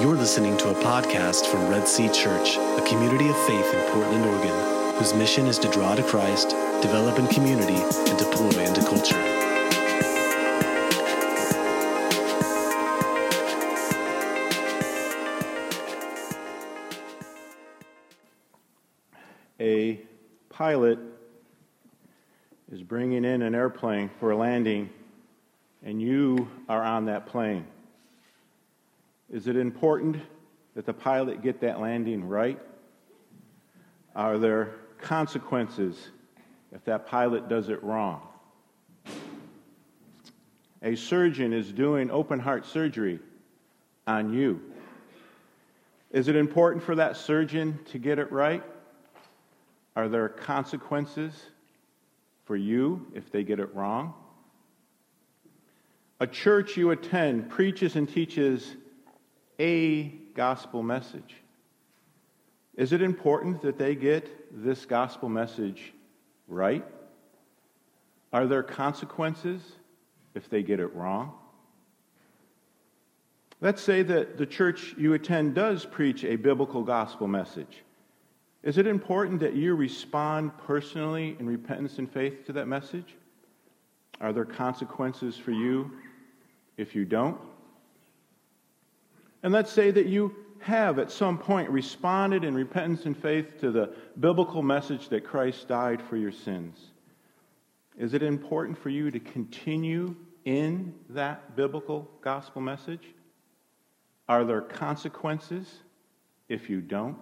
You're 0.00 0.16
listening 0.16 0.56
to 0.56 0.70
a 0.70 0.74
podcast 0.74 1.46
from 1.46 1.68
Red 1.68 1.86
Sea 1.86 2.08
Church, 2.08 2.56
a 2.56 2.84
community 2.88 3.28
of 3.28 3.36
faith 3.46 3.74
in 3.74 3.92
Portland, 3.92 4.24
Oregon, 4.24 4.94
whose 4.96 5.12
mission 5.12 5.46
is 5.46 5.58
to 5.58 5.70
draw 5.70 5.94
to 5.94 6.02
Christ, 6.02 6.50
develop 6.80 7.18
in 7.18 7.26
community, 7.28 7.74
and 7.74 8.18
deploy 8.18 8.64
into 8.64 8.80
culture. 8.80 9.20
A 19.60 20.00
pilot 20.48 20.98
is 22.72 22.82
bringing 22.82 23.24
in 23.24 23.42
an 23.42 23.54
airplane 23.54 24.10
for 24.18 24.30
a 24.30 24.36
landing, 24.36 24.88
and 25.84 26.00
you 26.00 26.48
are 26.68 26.82
on 26.82 27.04
that 27.04 27.26
plane. 27.26 27.66
Is 29.32 29.46
it 29.46 29.56
important 29.56 30.18
that 30.74 30.84
the 30.84 30.92
pilot 30.92 31.42
get 31.42 31.60
that 31.62 31.80
landing 31.80 32.28
right? 32.28 32.60
Are 34.14 34.36
there 34.36 34.74
consequences 35.00 36.10
if 36.70 36.84
that 36.84 37.06
pilot 37.06 37.48
does 37.48 37.70
it 37.70 37.82
wrong? 37.82 38.28
A 40.82 40.94
surgeon 40.96 41.54
is 41.54 41.72
doing 41.72 42.10
open 42.10 42.38
heart 42.38 42.66
surgery 42.66 43.20
on 44.06 44.34
you. 44.34 44.60
Is 46.10 46.28
it 46.28 46.36
important 46.36 46.84
for 46.84 46.94
that 46.96 47.16
surgeon 47.16 47.78
to 47.86 47.98
get 47.98 48.18
it 48.18 48.30
right? 48.30 48.62
Are 49.96 50.10
there 50.10 50.28
consequences 50.28 51.32
for 52.44 52.56
you 52.56 53.06
if 53.14 53.32
they 53.32 53.44
get 53.44 53.60
it 53.60 53.74
wrong? 53.74 54.12
A 56.20 56.26
church 56.26 56.76
you 56.76 56.90
attend 56.90 57.48
preaches 57.48 57.96
and 57.96 58.06
teaches 58.06 58.76
a 59.62 60.08
gospel 60.34 60.82
message. 60.82 61.36
Is 62.76 62.92
it 62.92 63.00
important 63.00 63.62
that 63.62 63.78
they 63.78 63.94
get 63.94 64.28
this 64.64 64.84
gospel 64.84 65.28
message 65.28 65.92
right? 66.48 66.84
Are 68.32 68.46
there 68.46 68.64
consequences 68.64 69.62
if 70.34 70.50
they 70.50 70.64
get 70.64 70.80
it 70.80 70.92
wrong? 70.94 71.32
Let's 73.60 73.80
say 73.80 74.02
that 74.02 74.36
the 74.36 74.46
church 74.46 74.96
you 74.98 75.14
attend 75.14 75.54
does 75.54 75.86
preach 75.86 76.24
a 76.24 76.34
biblical 76.34 76.82
gospel 76.82 77.28
message. 77.28 77.84
Is 78.64 78.78
it 78.78 78.88
important 78.88 79.38
that 79.40 79.54
you 79.54 79.76
respond 79.76 80.50
personally 80.66 81.36
in 81.38 81.46
repentance 81.46 81.98
and 81.98 82.10
faith 82.10 82.44
to 82.46 82.52
that 82.54 82.66
message? 82.66 83.14
Are 84.20 84.32
there 84.32 84.44
consequences 84.44 85.36
for 85.36 85.52
you 85.52 85.92
if 86.76 86.96
you 86.96 87.04
don't? 87.04 87.38
And 89.42 89.52
let's 89.52 89.72
say 89.72 89.90
that 89.90 90.06
you 90.06 90.34
have 90.60 90.98
at 90.98 91.10
some 91.10 91.38
point 91.38 91.68
responded 91.70 92.44
in 92.44 92.54
repentance 92.54 93.06
and 93.06 93.16
faith 93.16 93.60
to 93.60 93.72
the 93.72 93.92
biblical 94.20 94.62
message 94.62 95.08
that 95.08 95.24
Christ 95.24 95.66
died 95.66 96.00
for 96.00 96.16
your 96.16 96.30
sins. 96.30 96.78
Is 97.98 98.14
it 98.14 98.22
important 98.22 98.78
for 98.78 98.88
you 98.88 99.10
to 99.10 99.18
continue 99.18 100.14
in 100.44 100.94
that 101.10 101.56
biblical 101.56 102.08
gospel 102.20 102.62
message? 102.62 103.02
Are 104.28 104.44
there 104.44 104.60
consequences 104.60 105.68
if 106.48 106.70
you 106.70 106.80
don't? 106.80 107.18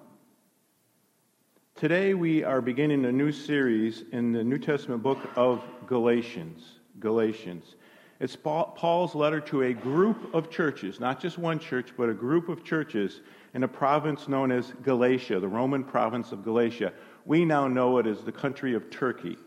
Today 1.75 2.13
we 2.13 2.45
are 2.45 2.61
beginning 2.61 3.07
a 3.07 3.13
new 3.13 3.33
series 3.33 4.05
in 4.13 4.33
the 4.33 4.45
New 4.45 4.59
Testament 4.59 5.03
book 5.03 5.19
of 5.35 5.65
Galatians. 5.87 6.81
Galatians. 6.99 7.77
It's 8.21 8.37
Paul's 8.37 9.15
letter 9.15 9.41
to 9.41 9.63
a 9.63 9.73
group 9.73 10.35
of 10.35 10.51
churches, 10.51 11.01
not 11.01 11.21
just 11.21 11.39
one 11.39 11.59
church, 11.59 11.95
but 11.97 12.11
a 12.11 12.15
group 12.15 12.51
of 12.51 12.63
churches 12.63 13.23
in 13.55 13.65
a 13.65 13.69
province 13.69 14.29
known 14.29 14.53
as 14.53 14.75
Galatia, 14.83 15.41
the 15.41 15.49
Roman 15.49 15.83
province 15.83 16.31
of 16.31 16.45
Galatia. 16.45 16.93
We 17.25 17.47
now 17.47 17.67
know 17.67 17.97
it 17.97 18.07
as 18.07 18.21
the 18.21 18.31
country 18.31 18.75
of 18.75 18.91
Turkey. 18.91 19.39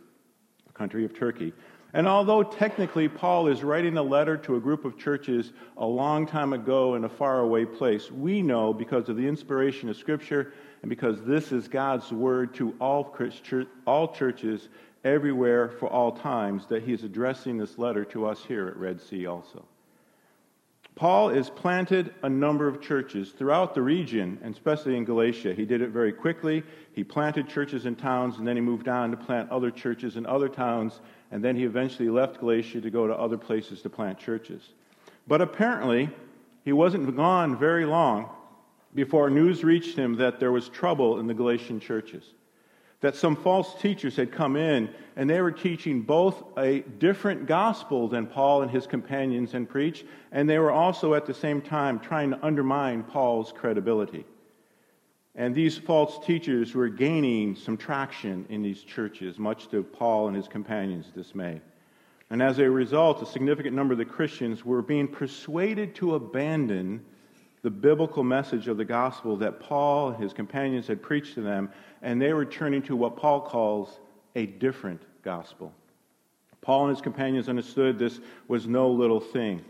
The 0.66 0.74
country 0.74 1.06
of 1.06 1.16
Turkey. 1.16 1.54
And 1.96 2.08
although 2.08 2.42
technically 2.42 3.08
Paul 3.08 3.48
is 3.48 3.64
writing 3.64 3.98
a 3.98 4.04
letter 4.04 4.36
to 4.38 4.56
a 4.56 4.60
group 4.60 4.84
of 4.84 4.98
churches 4.98 5.54
a 5.78 5.86
long 5.86 6.26
time 6.26 6.54
ago 6.54 6.96
in 6.96 7.04
a 7.04 7.10
faraway 7.10 7.66
place, 7.66 8.12
we 8.12 8.42
know 8.42 8.74
because 8.74 9.10
of 9.10 9.16
the 9.16 9.28
inspiration 9.28 9.90
of 9.90 9.96
Scripture 9.96 10.54
and 10.82 10.90
because 10.90 11.24
this 11.24 11.52
is 11.52 11.68
God's 11.68 12.12
word 12.12 12.56
to 12.56 12.76
all, 12.82 13.16
all 13.86 14.08
churches 14.12 14.70
everywhere 15.04 15.70
for 15.70 15.88
all 15.88 16.12
times 16.12 16.66
that 16.68 16.82
he 16.82 16.94
is 16.94 17.04
addressing 17.04 17.58
this 17.60 17.78
letter 17.78 18.04
to 18.06 18.26
us 18.26 18.44
here 18.44 18.68
at 18.68 18.78
Red 18.78 19.00
Sea 19.00 19.28
also. 19.28 19.64
Paul 20.96 21.30
has 21.30 21.50
planted 21.50 22.14
a 22.22 22.30
number 22.30 22.68
of 22.68 22.80
churches 22.80 23.32
throughout 23.32 23.74
the 23.74 23.82
region, 23.82 24.38
and 24.44 24.54
especially 24.54 24.96
in 24.96 25.06
Galatia. 25.06 25.54
He 25.54 25.66
did 25.66 25.82
it 25.82 25.90
very 25.90 26.14
quickly. 26.14 26.64
He 26.94 27.04
planted 27.04 27.50
churches 27.50 27.86
in 27.88 27.96
towns, 27.96 28.38
and 28.38 28.48
then 28.48 28.56
he 28.56 28.62
moved 28.62 28.88
on 28.88 29.10
to 29.12 29.18
plant 29.18 29.50
other 29.50 29.72
churches 29.72 30.18
in 30.18 30.26
other 30.26 30.48
towns, 30.48 31.02
and 31.32 31.44
then 31.44 31.56
he 31.56 31.64
eventually 31.64 32.10
left 32.10 32.40
Galatia 32.40 32.80
to 32.82 32.90
go 32.92 33.08
to 33.08 33.14
other 33.16 33.38
places 33.38 33.82
to 33.82 33.90
plant 33.90 34.20
churches. 34.20 34.74
But 35.28 35.42
apparently, 35.42 36.10
he 36.64 36.74
wasn't 36.74 37.16
gone 37.16 37.58
very 37.58 37.86
long 37.86 38.30
before 38.94 39.30
news 39.32 39.64
reached 39.64 39.98
him 39.98 40.16
that 40.18 40.40
there 40.40 40.52
was 40.52 40.70
trouble 40.70 41.20
in 41.20 41.26
the 41.26 41.34
Galatian 41.34 41.80
churches 41.80 42.34
that 43.04 43.18
some 43.18 43.36
false 43.36 43.76
teachers 43.82 44.16
had 44.16 44.32
come 44.32 44.56
in 44.56 44.90
and 45.18 45.30
they 45.30 45.42
were 45.42 45.52
teaching 45.52 46.02
both 46.02 46.42
a 46.58 46.80
different 47.00 47.46
gospel 47.46 48.08
than 48.08 48.26
Paul 48.26 48.62
and 48.62 48.72
his 48.72 48.88
companions 48.88 49.52
had 49.52 49.68
preached, 49.68 50.06
and 50.32 50.50
they 50.50 50.58
were 50.58 50.72
also 50.72 51.14
at 51.14 51.26
the 51.26 51.34
same 51.34 51.62
time 51.62 52.00
trying 52.00 52.30
to 52.30 52.40
undermine 52.44 53.04
Paul's 53.04 53.52
credibility. 53.52 54.26
And 55.36 55.54
these 55.54 55.78
false 55.78 56.26
teachers 56.26 56.74
were 56.74 56.88
gaining 56.88 57.58
some 57.58 57.76
traction 57.76 58.46
in 58.48 58.62
these 58.62 58.84
churches, 58.84 59.38
much 59.38 59.68
to 59.72 59.84
Paul 59.84 60.28
and 60.28 60.36
his 60.38 60.48
companions' 60.48 61.12
dismay. 61.14 61.60
And 62.30 62.42
as 62.42 62.60
a 62.60 62.72
result, 62.72 63.22
a 63.22 63.26
significant 63.26 63.76
number 63.76 63.92
of 63.92 63.98
the 63.98 64.06
Christians 64.06 64.64
were 64.64 64.82
being 64.82 65.10
persuaded 65.10 65.94
to 65.96 66.16
abandon 66.16 67.04
the 67.64 67.72
biblical 67.72 68.24
message 68.24 68.68
of 68.68 68.78
the 68.78 68.86
gospel 68.86 69.38
that 69.38 69.60
Paul 69.60 70.10
and 70.10 70.22
his 70.22 70.34
companions 70.34 70.86
had 70.86 71.02
preached 71.02 71.34
to 71.36 71.42
them, 71.42 71.72
and 72.02 72.22
they 72.22 72.34
were 72.34 72.46
turning 72.46 72.82
to 72.84 72.96
what 72.96 73.16
Paul 73.16 73.42
calls 73.42 74.00
a 74.36 74.46
different 74.46 75.02
gospel. 75.24 75.74
Paul 76.62 76.88
and 76.88 76.96
his 76.96 77.02
companions 77.02 77.48
understood 77.48 77.98
this 77.98 78.20
was 78.50 78.68
no 78.68 78.90
little 78.90 79.22
thing. 79.22 79.64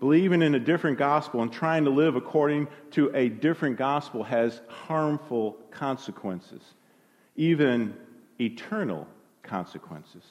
Believing 0.00 0.42
in 0.42 0.54
a 0.54 0.60
different 0.60 0.98
gospel 0.98 1.42
and 1.42 1.52
trying 1.52 1.84
to 1.84 1.90
live 1.90 2.14
according 2.14 2.68
to 2.92 3.10
a 3.14 3.28
different 3.28 3.76
gospel 3.76 4.22
has 4.22 4.60
harmful 4.68 5.56
consequences, 5.70 6.62
even 7.36 7.94
eternal 8.38 9.06
consequences. 9.42 10.22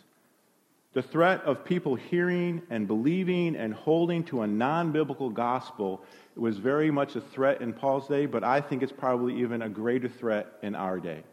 The 0.93 1.03
threat 1.03 1.43
of 1.43 1.63
people 1.63 1.95
hearing 1.95 2.63
and 2.71 2.87
believing 2.87 3.55
and 3.55 3.73
holding 3.73 4.23
to 4.25 4.41
a 4.41 4.47
non 4.47 4.91
biblical 4.91 5.29
gospel 5.29 6.01
was 6.39 6.57
very 6.57 6.91
much 6.91 7.15
a 7.15 7.21
threat 7.21 7.61
in 7.61 7.73
Paul's 7.73 8.07
day, 8.07 8.25
but 8.25 8.43
I 8.43 8.61
think 8.61 8.83
it's 8.83 8.91
probably 8.91 9.39
even 9.41 9.61
a 9.61 9.69
greater 9.69 10.09
threat 10.09 10.47
in 10.61 10.75
our 10.75 10.99
day 10.99 11.23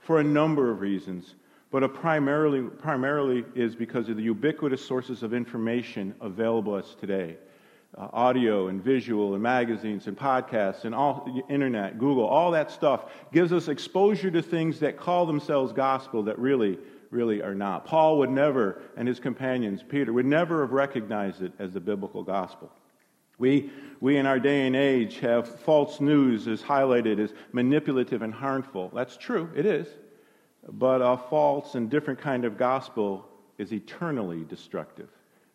for 0.00 0.20
a 0.20 0.24
number 0.24 0.70
of 0.70 0.80
reasons. 0.80 1.34
But 1.70 1.92
primarily, 1.94 2.62
primarily 2.62 3.44
is 3.54 3.74
because 3.74 4.08
of 4.08 4.16
the 4.16 4.22
ubiquitous 4.22 4.84
sources 4.84 5.22
of 5.22 5.34
information 5.34 6.14
available 6.20 6.72
to 6.72 6.86
us 6.86 6.96
today. 6.98 7.36
Uh, 7.96 8.08
audio 8.12 8.68
and 8.68 8.82
visual 8.82 9.32
and 9.32 9.42
magazines 9.42 10.06
and 10.06 10.16
podcasts 10.16 10.84
and 10.84 10.94
all 10.94 11.42
internet, 11.48 11.98
Google, 11.98 12.26
all 12.26 12.50
that 12.50 12.70
stuff 12.70 13.06
gives 13.32 13.50
us 13.50 13.68
exposure 13.68 14.30
to 14.30 14.42
things 14.42 14.80
that 14.80 14.98
call 14.98 15.24
themselves 15.24 15.72
gospel 15.72 16.22
that 16.24 16.38
really 16.38 16.78
really 17.10 17.42
are 17.42 17.54
not. 17.54 17.86
Paul 17.86 18.18
would 18.18 18.30
never, 18.30 18.82
and 18.96 19.08
his 19.08 19.20
companions, 19.20 19.82
Peter, 19.82 20.12
would 20.12 20.26
never 20.26 20.62
have 20.62 20.72
recognized 20.72 21.42
it 21.42 21.52
as 21.58 21.72
the 21.72 21.80
biblical 21.80 22.22
gospel. 22.22 22.70
We, 23.38 23.70
we 24.00 24.16
in 24.16 24.26
our 24.26 24.40
day 24.40 24.66
and 24.66 24.76
age 24.76 25.20
have 25.20 25.60
false 25.60 26.00
news 26.00 26.48
as 26.48 26.60
highlighted 26.60 27.18
as 27.18 27.32
manipulative 27.52 28.22
and 28.22 28.34
harmful. 28.34 28.90
That's 28.94 29.16
true, 29.16 29.50
it 29.54 29.64
is. 29.64 29.86
But 30.68 31.00
a 31.00 31.16
false 31.16 31.74
and 31.74 31.88
different 31.88 32.20
kind 32.20 32.44
of 32.44 32.58
gospel 32.58 33.28
is 33.56 33.72
eternally 33.72 34.44
destructive, 34.44 35.08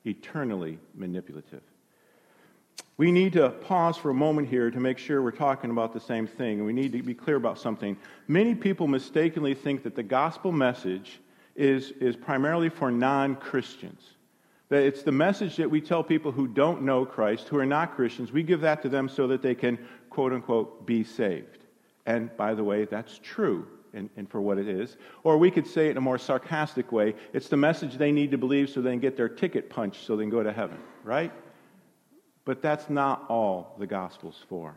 eternally 0.06 0.80
manipulative. 0.96 1.62
We 2.98 3.12
need 3.12 3.34
to 3.34 3.50
pause 3.50 3.98
for 3.98 4.12
a 4.12 4.14
moment 4.14 4.48
here 4.48 4.70
to 4.70 4.80
make 4.80 4.98
sure 4.98 5.22
we're 5.22 5.32
talking 5.32 5.72
about 5.72 5.94
the 5.94 6.00
same 6.00 6.28
thing, 6.28 6.64
we 6.64 6.74
need 6.74 6.92
to 6.92 7.02
be 7.02 7.14
clear 7.14 7.38
about 7.38 7.60
something. 7.60 7.98
Many 8.28 8.56
people 8.56 8.88
mistakenly 8.88 9.56
think 9.56 9.84
that 9.84 9.96
the 9.96 10.04
gospel 10.04 10.52
message 10.52 11.20
is, 11.56 11.92
is 12.00 12.16
primarily 12.16 12.70
for 12.70 12.92
non 12.92 13.36
Christians. 13.36 14.02
That 14.70 14.84
it's 14.84 15.04
the 15.04 15.12
message 15.12 15.58
that 15.58 15.70
we 15.70 15.82
tell 15.82 16.04
people 16.04 16.32
who 16.32 16.48
don't 16.48 16.84
know 16.84 17.06
Christ, 17.06 17.48
who 17.48 17.58
are 17.58 17.66
not 17.66 17.96
Christians, 17.96 18.32
we 18.32 18.44
give 18.44 18.62
that 18.62 18.82
to 18.84 18.90
them 18.90 19.10
so 19.10 19.28
that 19.28 19.42
they 19.42 19.56
can, 19.56 19.78
quote 20.10 20.34
unquote, 20.34 20.86
be 20.86 21.04
saved. 21.04 21.66
And 22.06 22.36
by 22.38 22.54
the 22.54 22.64
way, 22.64 22.86
that's 22.86 23.20
true 23.22 23.68
and, 23.94 24.10
and 24.18 24.30
for 24.30 24.42
what 24.42 24.58
it 24.58 24.68
is. 24.68 24.98
Or 25.24 25.38
we 25.38 25.52
could 25.52 25.68
say 25.68 25.88
it 25.88 25.92
in 25.92 25.98
a 25.98 26.02
more 26.02 26.18
sarcastic 26.18 26.92
way 26.92 27.16
it's 27.34 27.50
the 27.50 27.58
message 27.58 27.98
they 27.98 28.12
need 28.12 28.32
to 28.32 28.38
believe 28.38 28.70
so 28.70 28.82
they 28.82 28.92
can 28.92 29.00
get 29.00 29.16
their 29.16 29.30
ticket 29.30 29.70
punched 29.70 30.06
so 30.06 30.16
they 30.16 30.24
can 30.24 30.30
go 30.30 30.44
to 30.44 30.54
heaven, 30.54 30.78
right? 31.04 31.32
But 32.46 32.62
that's 32.62 32.90
not 32.90 33.26
all 33.30 33.76
the 33.80 33.88
gospel's 33.88 34.44
for. 34.50 34.76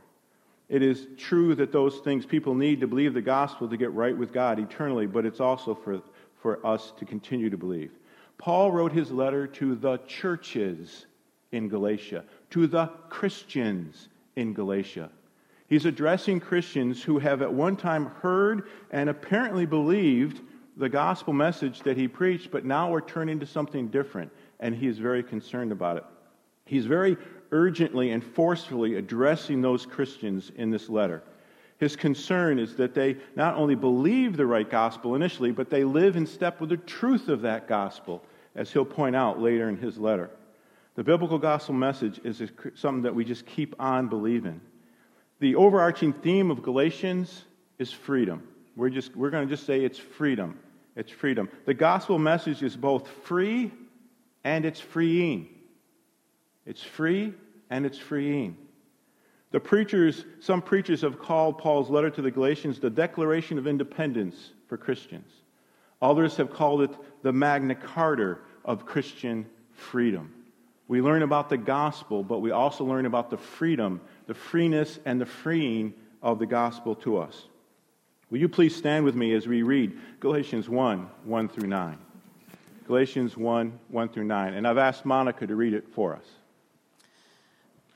It 0.68 0.82
is 0.82 1.06
true 1.16 1.54
that 1.54 1.72
those 1.72 1.98
things 1.98 2.26
people 2.26 2.54
need 2.54 2.80
to 2.80 2.86
believe 2.86 3.14
the 3.14 3.22
gospel 3.22 3.68
to 3.68 3.76
get 3.76 3.92
right 3.92 4.16
with 4.16 4.32
God 4.32 4.58
eternally, 4.58 5.06
but 5.06 5.24
it's 5.24 5.40
also 5.40 5.74
for, 5.74 6.02
for 6.40 6.64
us 6.66 6.92
to 6.98 7.04
continue 7.04 7.50
to 7.50 7.56
believe. 7.56 7.92
Paul 8.38 8.72
wrote 8.72 8.92
his 8.92 9.10
letter 9.10 9.46
to 9.46 9.74
the 9.74 9.98
churches 10.06 11.06
in 11.52 11.68
Galatia, 11.68 12.24
to 12.50 12.66
the 12.66 12.86
Christians 13.08 14.08
in 14.36 14.52
Galatia. 14.52 15.10
He's 15.68 15.86
addressing 15.86 16.40
Christians 16.40 17.02
who 17.02 17.18
have 17.18 17.42
at 17.42 17.52
one 17.52 17.76
time 17.76 18.06
heard 18.06 18.68
and 18.90 19.08
apparently 19.08 19.66
believed 19.66 20.40
the 20.76 20.88
gospel 20.88 21.32
message 21.32 21.80
that 21.80 21.96
he 21.96 22.06
preached, 22.06 22.50
but 22.50 22.64
now 22.64 22.92
are 22.94 23.00
turning 23.00 23.40
to 23.40 23.46
something 23.46 23.88
different, 23.88 24.30
and 24.60 24.74
he 24.74 24.86
is 24.86 24.98
very 24.98 25.22
concerned 25.22 25.72
about 25.72 25.96
it. 25.96 26.04
He's 26.66 26.86
very 26.86 27.16
urgently 27.50 28.10
and 28.10 28.22
forcefully 28.22 28.96
addressing 28.96 29.62
those 29.62 29.86
Christians 29.86 30.52
in 30.56 30.70
this 30.70 30.88
letter. 30.88 31.22
His 31.78 31.94
concern 31.94 32.58
is 32.58 32.76
that 32.76 32.94
they 32.94 33.16
not 33.34 33.56
only 33.56 33.74
believe 33.74 34.36
the 34.36 34.46
right 34.46 34.68
gospel 34.68 35.14
initially, 35.14 35.52
but 35.52 35.68
they 35.68 35.84
live 35.84 36.16
in 36.16 36.26
step 36.26 36.60
with 36.60 36.70
the 36.70 36.78
truth 36.78 37.28
of 37.28 37.42
that 37.42 37.68
gospel, 37.68 38.22
as 38.54 38.72
he'll 38.72 38.84
point 38.84 39.14
out 39.14 39.40
later 39.40 39.68
in 39.68 39.76
his 39.76 39.98
letter. 39.98 40.30
The 40.94 41.04
biblical 41.04 41.38
gospel 41.38 41.74
message 41.74 42.18
is 42.24 42.42
something 42.74 43.02
that 43.02 43.14
we 43.14 43.24
just 43.24 43.44
keep 43.44 43.74
on 43.78 44.08
believing. 44.08 44.60
The 45.40 45.54
overarching 45.56 46.14
theme 46.14 46.50
of 46.50 46.62
Galatians 46.62 47.44
is 47.78 47.92
freedom. 47.92 48.48
We're, 48.74 48.88
just, 48.88 49.14
we're 49.14 49.30
going 49.30 49.46
to 49.46 49.54
just 49.54 49.66
say 49.66 49.84
it's 49.84 49.98
freedom. 49.98 50.58
It's 50.96 51.12
freedom. 51.12 51.50
The 51.66 51.74
gospel 51.74 52.18
message 52.18 52.62
is 52.62 52.74
both 52.74 53.06
free 53.24 53.70
and 54.44 54.64
it's 54.64 54.80
freeing. 54.80 55.48
It's 56.64 56.82
free 56.82 57.34
and 57.68 57.84
it's 57.84 57.98
freeing. 57.98 58.56
The 59.56 59.60
preachers, 59.60 60.26
some 60.40 60.60
preachers 60.60 61.00
have 61.00 61.18
called 61.18 61.56
Paul's 61.56 61.88
letter 61.88 62.10
to 62.10 62.20
the 62.20 62.30
Galatians 62.30 62.78
the 62.78 62.90
Declaration 62.90 63.56
of 63.56 63.66
Independence 63.66 64.50
for 64.68 64.76
Christians. 64.76 65.32
Others 66.02 66.36
have 66.36 66.50
called 66.50 66.82
it 66.82 66.90
the 67.22 67.32
Magna 67.32 67.74
Carta 67.74 68.36
of 68.66 68.84
Christian 68.84 69.46
freedom. 69.72 70.34
We 70.88 71.00
learn 71.00 71.22
about 71.22 71.48
the 71.48 71.56
gospel, 71.56 72.22
but 72.22 72.40
we 72.40 72.50
also 72.50 72.84
learn 72.84 73.06
about 73.06 73.30
the 73.30 73.38
freedom, 73.38 74.02
the 74.26 74.34
freeness, 74.34 74.98
and 75.06 75.18
the 75.18 75.24
freeing 75.24 75.94
of 76.22 76.38
the 76.38 76.44
gospel 76.44 76.94
to 76.96 77.16
us. 77.16 77.46
Will 78.28 78.40
you 78.40 78.50
please 78.50 78.76
stand 78.76 79.06
with 79.06 79.14
me 79.14 79.32
as 79.32 79.46
we 79.46 79.62
read 79.62 79.96
Galatians 80.20 80.68
1 80.68 81.08
1 81.24 81.48
through 81.48 81.68
9? 81.68 81.98
Galatians 82.86 83.38
1 83.38 83.78
1 83.88 84.08
through 84.10 84.24
9. 84.24 84.52
And 84.52 84.68
I've 84.68 84.76
asked 84.76 85.06
Monica 85.06 85.46
to 85.46 85.56
read 85.56 85.72
it 85.72 85.88
for 85.94 86.14
us. 86.14 86.26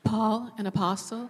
Paul, 0.03 0.51
an 0.57 0.65
apostle, 0.65 1.29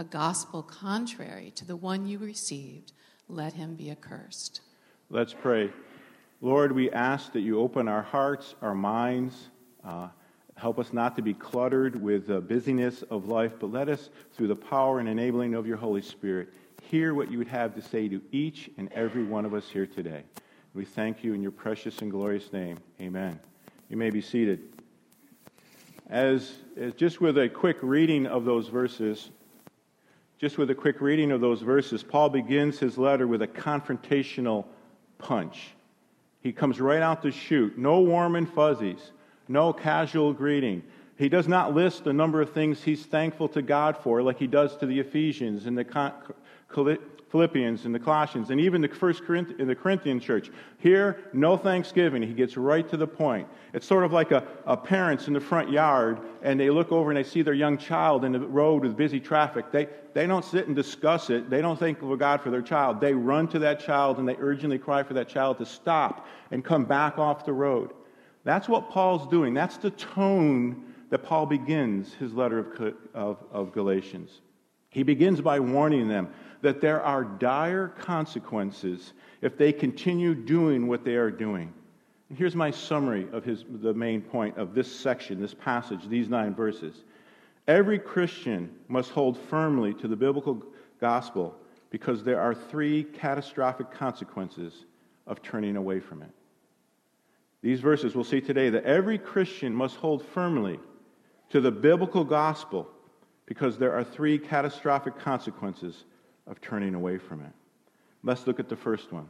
a 0.00 0.04
gospel 0.04 0.62
contrary 0.62 1.52
to 1.54 1.66
the 1.66 1.76
one 1.76 2.06
you 2.06 2.18
received, 2.18 2.92
let 3.28 3.52
him 3.52 3.74
be 3.74 3.90
accursed. 3.90 4.62
Let's 5.10 5.34
pray. 5.34 5.70
Lord, 6.40 6.72
we 6.72 6.90
ask 6.90 7.34
that 7.34 7.40
you 7.40 7.60
open 7.60 7.86
our 7.86 8.00
hearts, 8.00 8.54
our 8.62 8.74
minds, 8.74 9.50
uh, 9.84 10.08
help 10.56 10.78
us 10.78 10.94
not 10.94 11.16
to 11.16 11.22
be 11.22 11.34
cluttered 11.34 12.00
with 12.00 12.26
the 12.26 12.40
busyness 12.40 13.02
of 13.10 13.26
life, 13.26 13.52
but 13.60 13.70
let 13.70 13.90
us, 13.90 14.08
through 14.32 14.48
the 14.48 14.56
power 14.56 15.00
and 15.00 15.08
enabling 15.08 15.52
of 15.52 15.66
your 15.66 15.76
Holy 15.76 16.00
Spirit, 16.00 16.48
hear 16.80 17.12
what 17.12 17.30
you 17.30 17.36
would 17.36 17.48
have 17.48 17.74
to 17.74 17.82
say 17.82 18.08
to 18.08 18.22
each 18.32 18.70
and 18.78 18.90
every 18.94 19.22
one 19.22 19.44
of 19.44 19.52
us 19.52 19.68
here 19.68 19.86
today. 19.86 20.22
We 20.72 20.86
thank 20.86 21.22
you 21.22 21.34
in 21.34 21.42
your 21.42 21.52
precious 21.52 21.98
and 21.98 22.10
glorious 22.10 22.54
name. 22.54 22.78
Amen. 23.02 23.38
You 23.90 23.98
may 23.98 24.08
be 24.08 24.22
seated. 24.22 24.62
As, 26.08 26.54
as 26.78 26.94
just 26.94 27.20
with 27.20 27.36
a 27.36 27.50
quick 27.50 27.76
reading 27.82 28.26
of 28.26 28.46
those 28.46 28.68
verses, 28.68 29.28
just 30.40 30.56
with 30.56 30.70
a 30.70 30.74
quick 30.74 31.02
reading 31.02 31.32
of 31.32 31.42
those 31.42 31.60
verses, 31.60 32.02
Paul 32.02 32.30
begins 32.30 32.78
his 32.78 32.96
letter 32.96 33.26
with 33.26 33.42
a 33.42 33.46
confrontational 33.46 34.64
punch. 35.18 35.72
He 36.40 36.50
comes 36.50 36.80
right 36.80 37.02
out 37.02 37.20
to 37.22 37.30
shoot. 37.30 37.76
No 37.76 38.00
warm 38.00 38.36
and 38.36 38.48
fuzzies, 38.48 39.12
no 39.48 39.74
casual 39.74 40.32
greeting. 40.32 40.82
He 41.18 41.28
does 41.28 41.46
not 41.46 41.74
list 41.74 42.04
the 42.04 42.14
number 42.14 42.40
of 42.40 42.54
things 42.54 42.82
he's 42.82 43.04
thankful 43.04 43.48
to 43.48 43.60
God 43.60 43.98
for, 43.98 44.22
like 44.22 44.38
he 44.38 44.46
does 44.46 44.74
to 44.78 44.86
the 44.86 44.98
Ephesians 44.98 45.66
and 45.66 45.76
the 45.76 45.84
Philippians 47.30 47.84
and 47.84 47.94
the 47.94 47.98
Colossians, 47.98 48.50
and 48.50 48.60
even 48.60 48.80
the 48.80 48.88
first 48.88 49.22
in 49.28 49.66
the 49.68 49.74
Corinthian 49.74 50.18
church. 50.18 50.50
Here, 50.78 51.20
no 51.32 51.56
thanksgiving. 51.56 52.22
He 52.22 52.34
gets 52.34 52.56
right 52.56 52.88
to 52.88 52.96
the 52.96 53.06
point. 53.06 53.46
It's 53.72 53.86
sort 53.86 54.04
of 54.04 54.12
like 54.12 54.32
a, 54.32 54.44
a 54.66 54.76
parents 54.76 55.28
in 55.28 55.34
the 55.34 55.40
front 55.40 55.70
yard, 55.70 56.20
and 56.42 56.58
they 56.58 56.70
look 56.70 56.90
over 56.90 57.10
and 57.10 57.16
they 57.16 57.22
see 57.22 57.42
their 57.42 57.54
young 57.54 57.78
child 57.78 58.24
in 58.24 58.32
the 58.32 58.40
road 58.40 58.82
with 58.82 58.96
busy 58.96 59.20
traffic. 59.20 59.70
They, 59.70 59.86
they 60.12 60.26
don't 60.26 60.44
sit 60.44 60.66
and 60.66 60.74
discuss 60.74 61.30
it. 61.30 61.48
They 61.48 61.60
don't 61.60 61.78
thank 61.78 62.00
God 62.18 62.40
for 62.40 62.50
their 62.50 62.62
child. 62.62 63.00
They 63.00 63.14
run 63.14 63.46
to 63.48 63.60
that 63.60 63.78
child 63.78 64.18
and 64.18 64.28
they 64.28 64.36
urgently 64.40 64.78
cry 64.78 65.04
for 65.04 65.14
that 65.14 65.28
child 65.28 65.58
to 65.58 65.66
stop 65.66 66.26
and 66.50 66.64
come 66.64 66.84
back 66.84 67.16
off 67.16 67.44
the 67.44 67.52
road. 67.52 67.92
That's 68.42 68.68
what 68.68 68.90
Paul's 68.90 69.28
doing. 69.28 69.54
That's 69.54 69.76
the 69.76 69.90
tone 69.90 70.94
that 71.10 71.22
Paul 71.22 71.46
begins 71.46 72.14
his 72.14 72.32
letter 72.32 72.58
of, 72.58 72.94
of, 73.14 73.44
of 73.52 73.72
Galatians. 73.72 74.40
He 74.88 75.04
begins 75.04 75.40
by 75.40 75.60
warning 75.60 76.08
them 76.08 76.30
that 76.62 76.80
there 76.80 77.02
are 77.02 77.24
dire 77.24 77.88
consequences 77.88 79.12
if 79.40 79.56
they 79.56 79.72
continue 79.72 80.34
doing 80.34 80.86
what 80.86 81.04
they 81.04 81.14
are 81.14 81.30
doing. 81.30 81.72
Here's 82.34 82.54
my 82.54 82.70
summary 82.70 83.26
of 83.32 83.44
his, 83.44 83.64
the 83.68 83.94
main 83.94 84.20
point 84.20 84.56
of 84.56 84.74
this 84.74 84.90
section, 84.94 85.40
this 85.40 85.54
passage, 85.54 86.08
these 86.08 86.28
nine 86.28 86.54
verses. 86.54 87.02
Every 87.66 87.98
Christian 87.98 88.70
must 88.88 89.10
hold 89.10 89.38
firmly 89.38 89.94
to 89.94 90.08
the 90.08 90.16
biblical 90.16 90.62
gospel 91.00 91.56
because 91.90 92.22
there 92.22 92.40
are 92.40 92.54
three 92.54 93.04
catastrophic 93.04 93.90
consequences 93.90 94.84
of 95.26 95.42
turning 95.42 95.76
away 95.76 95.98
from 96.00 96.22
it. 96.22 96.30
These 97.62 97.80
verses 97.80 98.14
we'll 98.14 98.24
see 98.24 98.40
today 98.40 98.70
that 98.70 98.84
every 98.84 99.18
Christian 99.18 99.74
must 99.74 99.96
hold 99.96 100.24
firmly 100.24 100.78
to 101.50 101.60
the 101.60 101.70
biblical 101.70 102.24
gospel 102.24 102.88
because 103.46 103.76
there 103.76 103.92
are 103.92 104.04
three 104.04 104.38
catastrophic 104.38 105.18
consequences 105.18 106.04
of 106.46 106.60
turning 106.60 106.94
away 106.94 107.18
from 107.18 107.40
it. 107.42 107.52
Let's 108.22 108.46
look 108.46 108.60
at 108.60 108.68
the 108.68 108.76
first 108.76 109.12
one. 109.12 109.28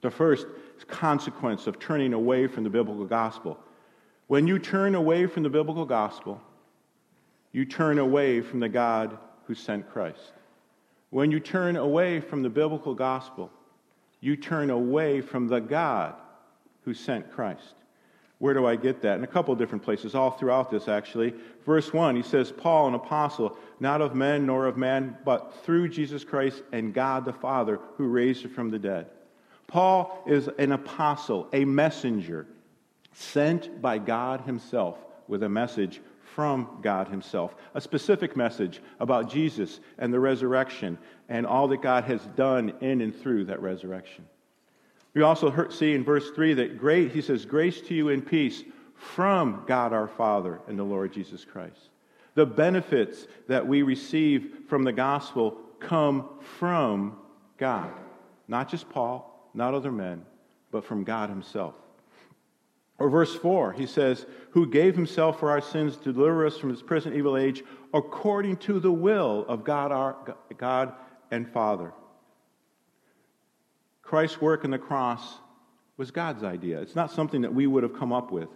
The 0.00 0.10
first 0.10 0.46
consequence 0.88 1.66
of 1.66 1.78
turning 1.78 2.12
away 2.12 2.46
from 2.46 2.64
the 2.64 2.70
biblical 2.70 3.04
gospel. 3.04 3.58
When 4.26 4.46
you 4.46 4.58
turn 4.58 4.94
away 4.94 5.26
from 5.26 5.42
the 5.42 5.50
biblical 5.50 5.84
gospel, 5.84 6.40
you 7.52 7.64
turn 7.64 7.98
away 7.98 8.40
from 8.40 8.60
the 8.60 8.68
God 8.68 9.16
who 9.46 9.54
sent 9.54 9.88
Christ. 9.90 10.32
When 11.10 11.30
you 11.30 11.38
turn 11.38 11.76
away 11.76 12.20
from 12.20 12.42
the 12.42 12.48
biblical 12.48 12.94
gospel, 12.94 13.50
you 14.20 14.36
turn 14.36 14.70
away 14.70 15.20
from 15.20 15.48
the 15.48 15.60
God 15.60 16.14
who 16.84 16.94
sent 16.94 17.30
Christ. 17.30 17.74
Where 18.42 18.54
do 18.54 18.66
I 18.66 18.74
get 18.74 19.02
that? 19.02 19.18
In 19.18 19.22
a 19.22 19.28
couple 19.28 19.52
of 19.52 19.58
different 19.60 19.84
places, 19.84 20.16
all 20.16 20.32
throughout 20.32 20.68
this, 20.68 20.88
actually. 20.88 21.32
Verse 21.64 21.92
1, 21.92 22.16
he 22.16 22.24
says, 22.24 22.50
Paul, 22.50 22.88
an 22.88 22.94
apostle, 22.94 23.56
not 23.78 24.00
of 24.00 24.16
men 24.16 24.46
nor 24.46 24.66
of 24.66 24.76
man, 24.76 25.16
but 25.24 25.54
through 25.62 25.90
Jesus 25.90 26.24
Christ 26.24 26.60
and 26.72 26.92
God 26.92 27.24
the 27.24 27.32
Father, 27.32 27.78
who 27.98 28.08
raised 28.08 28.44
him 28.44 28.50
from 28.50 28.70
the 28.70 28.80
dead. 28.80 29.06
Paul 29.68 30.24
is 30.26 30.48
an 30.58 30.72
apostle, 30.72 31.48
a 31.52 31.64
messenger, 31.64 32.48
sent 33.12 33.80
by 33.80 33.98
God 33.98 34.40
himself 34.40 34.98
with 35.28 35.44
a 35.44 35.48
message 35.48 36.00
from 36.34 36.78
God 36.82 37.08
Himself. 37.08 37.54
A 37.74 37.80
specific 37.80 38.36
message 38.36 38.80
about 38.98 39.30
Jesus 39.30 39.80
and 39.98 40.12
the 40.12 40.18
resurrection 40.18 40.98
and 41.28 41.46
all 41.46 41.68
that 41.68 41.82
God 41.82 42.04
has 42.04 42.22
done 42.34 42.72
in 42.80 43.02
and 43.02 43.14
through 43.14 43.44
that 43.44 43.60
resurrection. 43.60 44.24
We 45.14 45.22
also 45.22 45.68
see 45.68 45.94
in 45.94 46.04
verse 46.04 46.30
3 46.30 46.54
that 46.54 46.78
great, 46.78 47.12
he 47.12 47.20
says, 47.20 47.44
Grace 47.44 47.80
to 47.82 47.94
you 47.94 48.08
and 48.08 48.26
peace 48.26 48.62
from 48.94 49.64
God 49.66 49.92
our 49.92 50.08
Father 50.08 50.60
and 50.68 50.78
the 50.78 50.84
Lord 50.84 51.12
Jesus 51.12 51.44
Christ. 51.44 51.90
The 52.34 52.46
benefits 52.46 53.26
that 53.48 53.66
we 53.66 53.82
receive 53.82 54.60
from 54.68 54.84
the 54.84 54.92
gospel 54.92 55.58
come 55.80 56.28
from 56.58 57.18
God. 57.58 57.92
Not 58.48 58.70
just 58.70 58.88
Paul, 58.88 59.50
not 59.52 59.74
other 59.74 59.92
men, 59.92 60.24
but 60.70 60.84
from 60.84 61.04
God 61.04 61.28
Himself. 61.28 61.74
Or 62.98 63.10
verse 63.10 63.34
4, 63.34 63.72
he 63.72 63.86
says, 63.86 64.26
Who 64.50 64.70
gave 64.70 64.94
himself 64.94 65.40
for 65.40 65.50
our 65.50 65.60
sins 65.60 65.96
to 65.96 66.12
deliver 66.12 66.46
us 66.46 66.56
from 66.56 66.70
this 66.70 66.82
present 66.82 67.16
evil 67.16 67.36
age, 67.36 67.64
according 67.92 68.58
to 68.58 68.78
the 68.78 68.92
will 68.92 69.44
of 69.48 69.64
God, 69.64 69.90
our 69.90 70.36
God 70.56 70.92
and 71.32 71.50
Father. 71.50 71.92
Christ's 74.12 74.42
work 74.42 74.66
on 74.66 74.70
the 74.70 74.78
cross 74.78 75.38
was 75.96 76.10
God's 76.10 76.44
idea. 76.44 76.78
It's 76.82 76.94
not 76.94 77.10
something 77.10 77.40
that 77.40 77.54
we 77.54 77.66
would 77.66 77.82
have 77.82 77.98
come 77.98 78.12
up 78.12 78.30
with. 78.30 78.50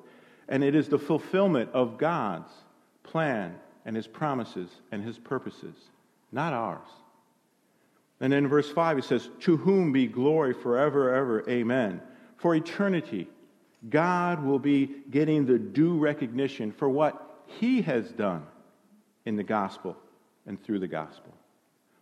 And 0.51 0.63
it 0.63 0.75
is 0.75 0.87
the 0.87 0.99
fulfillment 0.99 1.71
of 1.73 1.97
God's 1.97 2.53
plan 3.05 3.55
and 3.87 3.97
his 3.97 4.07
promises 4.07 4.69
and 4.93 5.03
his 5.03 5.17
purposes, 5.17 5.75
not 6.31 6.53
ours. 6.53 6.87
And 8.21 8.35
in 8.35 8.47
verse 8.49 8.71
5, 8.71 8.99
he 8.99 9.03
says, 9.03 9.31
To 9.41 9.57
whom 9.57 9.93
be 9.93 10.07
glory 10.07 10.53
forever, 10.53 11.15
ever, 11.15 11.49
amen. 11.49 12.03
For 12.37 12.55
eternity, 12.55 13.27
God 13.89 14.45
will 14.45 14.59
be 14.59 14.91
getting 15.11 15.47
the 15.47 15.59
due 15.59 15.97
recognition 15.97 16.71
for 16.71 16.91
what 16.91 17.41
he 17.47 17.81
has 17.81 18.11
done 18.11 18.45
in 19.25 19.37
the 19.37 19.43
gospel 19.43 19.97
and 20.47 20.63
through 20.63 20.81
the 20.81 20.87
gospel. 20.87 21.33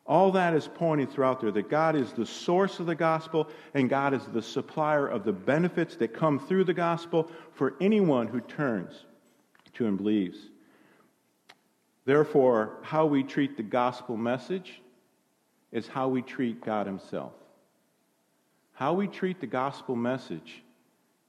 All 0.07 0.33
that 0.33 0.55
is 0.55 0.69
pointing 0.75 1.07
throughout 1.07 1.41
there 1.41 1.51
that 1.53 1.71
God 1.71 1.97
is 1.97 2.13
the 2.13 2.27
source 2.27 2.79
of 2.79 2.87
the 2.87 2.95
gospel 2.95 3.49
and 3.73 3.89
God 3.89 4.13
is 4.13 4.25
the 4.27 4.43
supplier 4.43 5.07
of 5.07 5.25
the 5.25 5.33
benefits 5.33 5.97
that 5.97 6.13
come 6.13 6.39
through 6.39 6.65
the 6.65 6.75
gospel 6.75 7.31
for 7.53 7.75
anyone 7.81 8.27
who 8.27 8.41
turns 8.41 9.07
to 9.75 9.87
and 9.87 9.97
believes. 9.97 10.39
Therefore, 12.05 12.79
how 12.83 13.07
we 13.07 13.23
treat 13.23 13.57
the 13.57 13.63
gospel 13.63 14.17
message 14.17 14.83
is 15.73 15.89
how 15.89 16.09
we 16.09 16.21
treat 16.21 16.63
God 16.63 16.87
Himself. 16.87 17.33
How 18.75 18.93
we 18.93 19.07
treat 19.07 19.41
the 19.41 19.47
gospel 19.47 19.97
message 19.97 20.63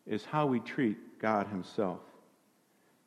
is 0.06 0.26
how 0.26 0.48
we 0.48 0.60
treat 0.60 1.20
God 1.20 1.48
Himself. 1.48 2.00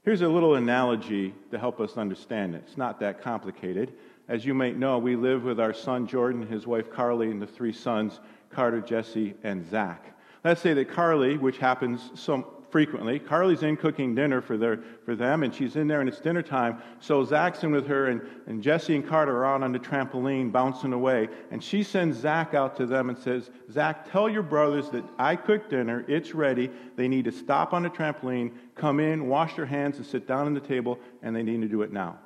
Here's 0.02 0.22
a 0.22 0.28
little 0.28 0.54
analogy 0.54 1.34
to 1.50 1.58
help 1.58 1.80
us 1.80 1.98
understand 1.98 2.54
it. 2.54 2.64
It's 2.66 2.78
not 2.78 3.00
that 3.00 3.20
complicated. 3.20 3.92
As 4.28 4.44
you 4.44 4.52
might 4.52 4.76
know, 4.76 4.98
we 4.98 5.16
live 5.16 5.44
with 5.44 5.58
our 5.58 5.72
son 5.72 6.06
Jordan, 6.06 6.46
his 6.46 6.66
wife 6.66 6.90
Carly, 6.90 7.30
and 7.30 7.40
the 7.40 7.46
three 7.46 7.72
sons, 7.72 8.20
Carter, 8.50 8.80
Jesse, 8.80 9.34
and 9.42 9.68
Zach. 9.68 10.14
Let's 10.44 10.60
say 10.60 10.74
that 10.74 10.90
Carly, 10.90 11.38
which 11.38 11.56
happens 11.56 12.10
so 12.14 12.58
frequently. 12.70 13.18
Carly's 13.18 13.62
in 13.62 13.76
cooking 13.78 14.14
dinner 14.14 14.42
for, 14.42 14.58
their, 14.58 14.80
for 15.06 15.16
them, 15.16 15.42
and 15.42 15.54
she's 15.54 15.76
in 15.76 15.88
there, 15.88 16.00
and 16.00 16.08
it's 16.08 16.20
dinner 16.20 16.42
time. 16.42 16.82
So 17.00 17.24
Zach's 17.24 17.64
in 17.64 17.72
with 17.72 17.86
her, 17.86 18.08
and, 18.08 18.20
and 18.46 18.62
Jesse 18.62 18.94
and 18.94 19.06
Carter 19.06 19.34
are 19.38 19.46
out 19.46 19.62
on 19.62 19.72
the 19.72 19.78
trampoline 19.78 20.52
bouncing 20.52 20.92
away. 20.92 21.28
And 21.50 21.64
she 21.64 21.82
sends 21.82 22.18
Zach 22.18 22.52
out 22.52 22.76
to 22.76 22.84
them 22.86 23.08
and 23.08 23.18
says, 23.18 23.50
Zach, 23.72 24.10
tell 24.10 24.28
your 24.28 24.42
brothers 24.42 24.90
that 24.90 25.04
I 25.18 25.36
cooked 25.36 25.70
dinner. 25.70 26.04
It's 26.06 26.34
ready. 26.34 26.70
They 26.96 27.08
need 27.08 27.24
to 27.24 27.32
stop 27.32 27.72
on 27.72 27.82
the 27.82 27.90
trampoline, 27.90 28.52
come 28.74 29.00
in, 29.00 29.28
wash 29.28 29.56
their 29.56 29.66
hands, 29.66 29.96
and 29.96 30.04
sit 30.04 30.28
down 30.28 30.46
on 30.46 30.52
the 30.52 30.60
table, 30.60 30.98
and 31.22 31.34
they 31.34 31.42
need 31.42 31.62
to 31.62 31.68
do 31.68 31.80
it 31.80 31.92
now. 31.92 32.18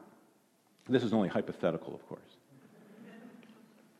This 0.88 1.04
is 1.04 1.12
only 1.12 1.28
hypothetical, 1.28 1.94
of 1.94 2.06
course. 2.08 2.20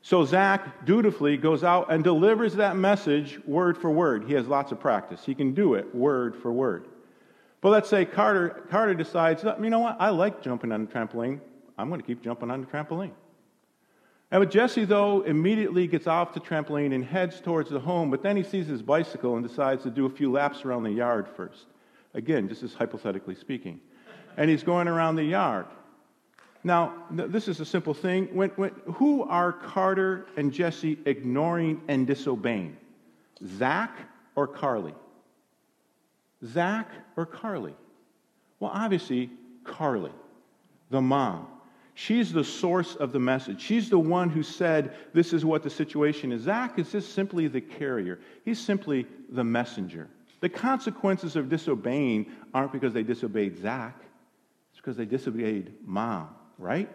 So 0.03 0.25
Zach 0.25 0.85
dutifully 0.85 1.37
goes 1.37 1.63
out 1.63 1.93
and 1.93 2.03
delivers 2.03 2.55
that 2.55 2.77
message 2.77 3.39
word 3.47 3.79
for 3.79 3.91
word. 3.91 4.25
He 4.25 4.35
has 4.35 4.49
lots 4.49 4.73
of 4.73 4.81
practice. 4.81 5.25
He 5.25 5.35
can 5.35 5.55
do 5.55 5.75
it 5.75 5.95
word 5.95 6.35
for 6.35 6.53
word. 6.53 6.87
But 7.61 7.71
let's 7.71 7.89
say 7.89 8.05
Carter, 8.05 8.65
Carter 8.69 8.95
decides, 8.95 9.45
you 9.45 9.71
know 9.71 9.79
what, 9.79 9.97
I 10.01 10.11
like 10.11 10.43
jumping 10.43 10.73
on 10.73 10.85
the 10.85 10.93
trampoline. 10.93 11.41
I'm 11.79 11.89
going 11.89 12.01
to 12.01 12.07
keep 12.07 12.21
jumping 12.21 12.51
on 12.51 12.61
the 12.61 12.67
trampoline. 12.67 13.13
And 14.33 14.41
with 14.41 14.51
Jesse, 14.51 14.85
though, 14.85 15.21
immediately 15.23 15.87
gets 15.87 16.09
off 16.09 16.35
the 16.35 16.41
trampoline 16.41 16.93
and 16.93 17.05
heads 17.05 17.41
towards 17.41 17.71
the 17.71 17.79
home, 17.79 18.11
but 18.11 18.23
then 18.23 18.37
he 18.37 18.43
sees 18.43 18.67
his 18.67 18.83
bicycle 18.83 19.37
and 19.37 19.47
decides 19.47 19.85
to 19.85 19.91
do 19.91 20.07
a 20.07 20.11
few 20.11 20.33
laps 20.33 20.65
around 20.65 20.83
the 20.83 20.91
yard 20.91 21.29
first. 21.37 21.67
Again, 22.15 22.49
just 22.49 22.63
as 22.63 22.75
hypothetically 22.75 23.37
speaking. 23.37 23.79
And 24.37 24.51
he's 24.51 24.65
going 24.65 24.89
around 24.89 25.17
the 25.17 25.25
yard. 25.25 25.67
Now, 26.65 26.95
this 27.11 27.49
is 27.49 27.59
a 27.61 27.65
simple 27.65 27.95
thing. 27.95 28.29
When, 28.33 28.51
when, 28.51 28.71
who 28.95 29.25
are 29.25 29.53
Carter 29.53 30.27
and 30.37 30.53
Jesse 30.53 30.99
ignoring 31.07 31.83
and 31.89 32.07
disobeying? 32.07 32.77
Zach 33.45 33.99
or 34.37 34.47
Carly? 34.47 34.95
Zach 36.45 36.89
or 37.17 37.27
Carly? 37.27 37.75
Well, 38.61 38.71
obviously, 38.73 39.31
Carly, 39.65 40.13
the 40.91 41.01
mom. 41.01 41.49
She's 41.95 42.33
the 42.33 42.45
source 42.45 42.95
of 42.95 43.13
the 43.13 43.19
message. 43.19 43.61
She's 43.61 43.91
the 43.91 43.99
one 43.99 44.31
who 44.31 44.43
said, 44.43 44.95
This 45.13 45.33
is 45.33 45.45
what 45.45 45.63
the 45.63 45.69
situation 45.69 46.33
is. 46.33 46.43
Zach 46.43 46.79
is 46.79 46.93
just 46.93 47.13
simply 47.13 47.49
the 47.49 47.61
carrier, 47.61 48.21
he's 48.45 48.61
simply 48.61 49.07
the 49.31 49.45
messenger. 49.45 50.09
The 50.41 50.49
consequences 50.49 51.37
of 51.37 51.49
disobeying 51.49 52.27
aren't 52.55 52.73
because 52.73 52.93
they 52.93 53.03
disobeyed 53.03 53.61
Zach, 53.61 54.01
it's 54.71 54.81
because 54.81 54.97
they 54.97 55.05
disobeyed 55.05 55.73
mom 55.85 56.29
right? 56.63 56.89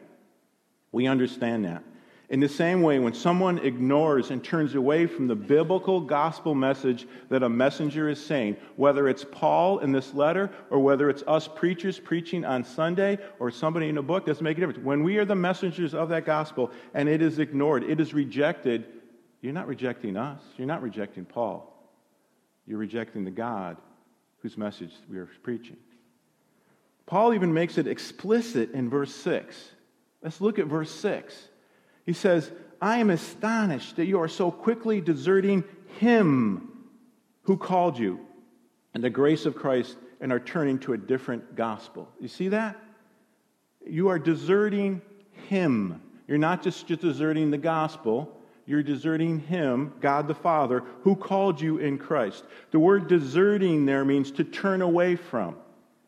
We 0.92 1.08
understand 1.08 1.66
that. 1.66 1.84
In 2.30 2.42
the 2.42 2.50
same 2.50 2.82
way, 2.82 3.00
when 3.00 3.14
someone 3.14 3.58
ignores 3.60 4.32
and 4.32 4.44
turns 4.44 4.76
away 4.76 5.06
from 5.06 5.28
the 5.28 5.36
biblical 5.36 6.02
gospel 6.02 6.54
message 6.54 7.08
that 7.30 7.42
a 7.42 7.48
messenger 7.48 8.10
is 8.10 8.24
saying, 8.24 8.58
whether 8.76 9.08
it's 9.08 9.24
Paul 9.24 9.80
in 9.80 9.94
this 9.94 10.14
letter 10.14 10.50
or 10.70 10.80
whether 10.80 11.10
it's 11.10 11.24
us 11.26 11.48
preachers 11.48 12.00
preaching 12.00 12.44
on 12.44 12.66
Sunday 12.66 13.18
or 13.40 13.50
somebody 13.50 13.88
in 13.88 13.98
a 13.98 14.02
book, 14.02 14.26
doesn't 14.26 14.44
make 14.44 14.58
a 14.58 14.60
difference. 14.60 14.84
When 14.84 15.04
we 15.04 15.18
are 15.18 15.26
the 15.26 15.36
messengers 15.36 15.94
of 15.94 16.10
that 16.10 16.26
gospel 16.26 16.72
and 16.94 17.08
it 17.08 17.22
is 17.22 17.40
ignored, 17.40 17.84
it 17.84 18.02
is 18.02 18.14
rejected, 18.14 18.86
you're 19.42 19.54
not 19.54 19.68
rejecting 19.68 20.18
us. 20.18 20.42
You're 20.58 20.68
not 20.68 20.82
rejecting 20.82 21.24
Paul. 21.24 21.74
You're 22.66 22.80
rejecting 22.80 23.24
the 23.24 23.32
God 23.32 23.78
whose 24.42 24.58
message 24.58 24.92
we 25.10 25.18
are 25.18 25.30
preaching. 25.44 25.78
Paul 27.08 27.34
even 27.34 27.54
makes 27.54 27.78
it 27.78 27.88
explicit 27.88 28.72
in 28.72 28.90
verse 28.90 29.16
6. 29.16 29.72
Let's 30.22 30.42
look 30.42 30.60
at 30.60 30.68
verse 30.68 30.92
6. 30.92 31.36
He 32.06 32.14
says, 32.14 32.52
I 32.82 33.00
am 33.00 33.10
astonished 33.10 33.96
that 33.96 34.06
you 34.06 34.20
are 34.22 34.28
so 34.28 34.52
quickly 34.52 35.02
deserting 35.02 35.64
him 36.00 36.70
who 37.44 37.58
called 37.58 37.98
you 37.98 38.20
and 38.94 39.04
the 39.04 39.10
grace 39.10 39.46
of 39.46 39.56
Christ 39.56 39.96
and 40.20 40.32
are 40.32 40.40
turning 40.40 40.80
to 40.80 40.94
a 40.94 40.98
different 40.98 41.56
gospel. 41.56 42.10
You 42.20 42.28
see 42.28 42.50
that? 42.50 42.78
You 43.86 44.10
are 44.10 44.20
deserting 44.20 45.02
him. 45.48 46.02
You're 46.28 46.38
not 46.38 46.62
just, 46.62 46.88
just 46.88 47.02
deserting 47.02 47.52
the 47.52 47.58
gospel, 47.58 48.38
you're 48.66 48.84
deserting 48.84 49.40
him, 49.40 49.94
God 50.02 50.28
the 50.28 50.36
Father, 50.36 50.84
who 51.04 51.16
called 51.16 51.62
you 51.62 51.78
in 51.78 51.98
Christ. 51.98 52.44
The 52.72 52.80
word 52.80 53.08
deserting 53.08 53.86
there 53.86 54.04
means 54.04 54.32
to 54.32 54.44
turn 54.44 54.82
away 54.82 55.16
from. 55.16 55.56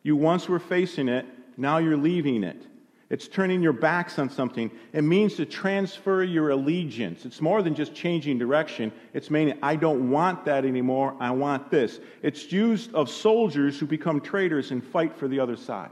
You 0.03 0.15
once 0.15 0.47
were 0.47 0.59
facing 0.59 1.07
it, 1.09 1.25
now 1.57 1.77
you're 1.77 1.97
leaving 1.97 2.43
it. 2.43 2.65
It's 3.09 3.27
turning 3.27 3.63
your 3.63 3.73
backs 3.73 4.19
on 4.19 4.29
something. 4.29 4.69
It 4.93 5.01
means 5.01 5.35
to 5.35 5.45
transfer 5.45 6.23
your 6.23 6.51
allegiance. 6.51 7.25
It's 7.25 7.41
more 7.41 7.63
than 7.63 7.73
just 7.73 7.95
changing 7.95 8.37
direction. 8.37 8.91
It's 9.13 9.31
meaning, 9.31 9.57
I 9.63 9.75
don't 9.75 10.11
want 10.11 10.45
that 10.45 10.63
anymore. 10.63 11.15
I 11.19 11.31
want 11.31 11.71
this. 11.71 11.99
It's 12.21 12.51
used 12.51 12.93
of 12.93 13.09
soldiers 13.09 13.79
who 13.79 13.87
become 13.87 14.21
traitors 14.21 14.69
and 14.69 14.83
fight 14.83 15.17
for 15.17 15.27
the 15.27 15.39
other 15.39 15.55
side. 15.55 15.89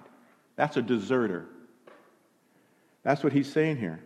That's 0.57 0.77
a 0.77 0.81
deserter. 0.81 1.45
That's 3.01 3.23
what 3.23 3.33
he's 3.33 3.51
saying 3.51 3.77
here. 3.77 3.99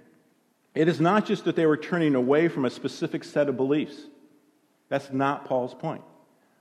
It 0.73 0.87
is 0.87 1.01
not 1.01 1.25
just 1.25 1.43
that 1.45 1.57
they 1.57 1.65
were 1.65 1.75
turning 1.75 2.15
away 2.15 2.47
from 2.47 2.63
a 2.63 2.69
specific 2.69 3.25
set 3.25 3.49
of 3.49 3.57
beliefs. 3.57 3.95
That's 4.87 5.11
not 5.11 5.43
Paul's 5.43 5.73
point. 5.73 6.03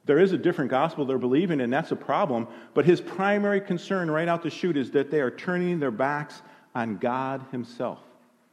There 0.07 0.19
is 0.19 0.33
a 0.33 0.39
different 0.39 0.71
gospel 0.71 1.05
they're 1.05 1.19
believing, 1.19 1.61
and 1.61 1.73
that's 1.73 1.93
a 1.93 1.97
problem. 1.97 2.49
But 2.75 2.85
his 2.85 3.01
primary 3.01 3.61
concern 3.61 4.11
right 4.11 4.29
out 4.29 4.43
the 4.43 4.51
chute 4.51 4.77
is 4.77 4.91
that 4.93 5.11
they 5.11 5.21
are 5.21 5.31
turning 5.31 5.79
their 5.79 5.91
backs 5.91 6.43
on 6.75 6.97
God 6.97 7.45
Himself 7.51 7.99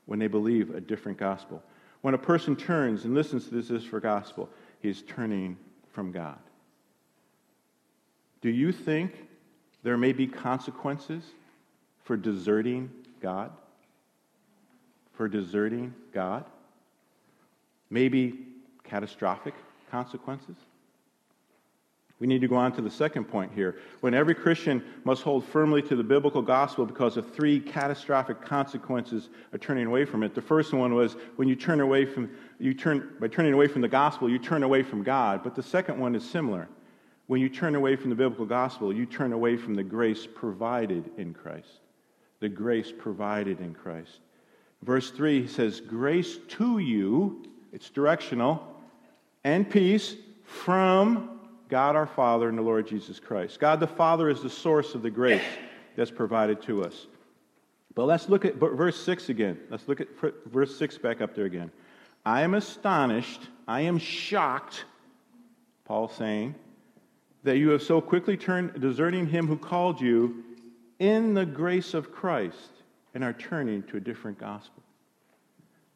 when 0.05 0.19
they 0.19 0.27
believe 0.27 0.75
a 0.75 0.81
different 0.81 1.17
gospel. 1.17 1.63
When 2.01 2.13
a 2.13 2.17
person 2.17 2.55
turns 2.55 3.05
and 3.05 3.13
listens 3.13 3.45
to 3.45 3.55
this, 3.55 3.69
is 3.69 3.83
for 3.83 3.99
gospel, 3.99 4.49
he's 4.81 5.01
turning 5.03 5.57
from 5.91 6.11
God. 6.11 6.37
Do 8.41 8.49
you 8.49 8.71
think 8.71 9.13
there 9.83 9.97
may 9.97 10.13
be 10.13 10.27
consequences 10.27 11.23
for 12.03 12.15
deserting 12.15 12.89
God? 13.21 13.51
For 15.13 15.27
deserting 15.27 15.93
God? 16.13 16.45
Maybe 17.89 18.45
catastrophic 18.83 19.55
consequences? 19.89 20.55
We 22.19 22.25
need 22.25 22.41
to 22.41 22.47
go 22.47 22.55
on 22.55 22.71
to 22.73 22.81
the 22.81 22.89
second 22.89 23.25
point 23.25 23.51
here. 23.53 23.77
When 23.99 24.15
every 24.15 24.33
Christian 24.33 24.83
must 25.03 25.21
hold 25.21 25.45
firmly 25.45 25.83
to 25.83 25.95
the 25.95 26.03
biblical 26.03 26.41
gospel 26.41 26.85
because 26.85 27.15
of 27.15 27.31
three 27.31 27.59
catastrophic 27.59 28.41
consequences 28.41 29.29
of 29.53 29.61
turning 29.61 29.85
away 29.85 30.03
from 30.03 30.23
it. 30.23 30.33
The 30.33 30.41
first 30.41 30.73
one 30.73 30.95
was 30.95 31.15
when 31.35 31.47
you 31.47 31.55
turn 31.55 31.79
away 31.79 32.05
from 32.05 32.31
you 32.59 32.73
turn 32.73 33.15
by 33.19 33.27
turning 33.27 33.53
away 33.53 33.67
from 33.67 33.81
the 33.81 33.87
gospel, 33.87 34.27
you 34.29 34.39
turn 34.39 34.63
away 34.63 34.81
from 34.81 35.03
God. 35.03 35.43
But 35.43 35.53
the 35.53 35.61
second 35.61 35.99
one 35.99 36.15
is 36.15 36.27
similar. 36.27 36.67
When 37.27 37.39
you 37.39 37.49
turn 37.49 37.75
away 37.75 37.95
from 37.95 38.09
the 38.09 38.15
biblical 38.15 38.45
gospel, 38.45 38.91
you 38.91 39.05
turn 39.05 39.31
away 39.31 39.57
from 39.57 39.75
the 39.75 39.83
grace 39.83 40.25
provided 40.25 41.11
in 41.17 41.33
Christ. 41.33 41.81
The 42.39 42.49
grace 42.49 42.91
provided 42.97 43.59
in 43.59 43.75
Christ. 43.75 44.21
Verse 44.81 45.11
3 45.11 45.41
he 45.41 45.47
says, 45.47 45.81
Grace 45.81 46.37
to 46.49 46.79
you, 46.79 47.43
it's 47.73 47.89
directional, 47.89 48.63
and 49.43 49.69
peace 49.69 50.15
from 50.43 51.36
God 51.69 51.95
our 51.95 52.07
Father 52.07 52.49
and 52.49 52.57
the 52.57 52.61
Lord 52.61 52.87
Jesus 52.87 53.19
Christ. 53.19 53.59
God 53.59 53.79
the 53.79 53.87
Father 53.87 54.29
is 54.29 54.41
the 54.41 54.49
source 54.49 54.95
of 54.95 55.01
the 55.01 55.09
grace 55.09 55.43
that's 55.95 56.11
provided 56.11 56.61
to 56.63 56.83
us. 56.83 57.07
But 57.95 58.05
let's 58.05 58.29
look 58.29 58.45
at 58.45 58.55
verse 58.55 58.99
6 59.03 59.29
again. 59.29 59.59
Let's 59.69 59.87
look 59.87 59.99
at 59.99 60.07
verse 60.45 60.77
6 60.77 60.97
back 60.99 61.21
up 61.21 61.35
there 61.35 61.45
again. 61.45 61.71
I 62.25 62.41
am 62.41 62.53
astonished, 62.53 63.41
I 63.67 63.81
am 63.81 63.97
shocked, 63.97 64.85
Paul 65.85 66.07
saying, 66.07 66.55
that 67.43 67.57
you 67.57 67.69
have 67.69 67.81
so 67.81 68.01
quickly 68.01 68.37
turned, 68.37 68.79
deserting 68.79 69.25
him 69.27 69.47
who 69.47 69.57
called 69.57 69.99
you 69.99 70.43
in 70.99 71.33
the 71.33 71.45
grace 71.45 71.93
of 71.93 72.11
Christ, 72.11 72.71
and 73.13 73.23
are 73.23 73.33
turning 73.33 73.83
to 73.83 73.97
a 73.97 73.99
different 73.99 74.37
gospel. 74.37 74.83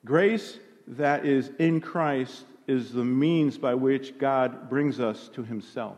Grace 0.05 0.57
that 0.87 1.25
is 1.25 1.51
in 1.59 1.81
Christ 1.81 2.45
is 2.71 2.93
the 2.93 3.03
means 3.03 3.57
by 3.57 3.75
which 3.75 4.17
God 4.17 4.69
brings 4.69 4.99
us 4.99 5.29
to 5.33 5.43
himself. 5.43 5.97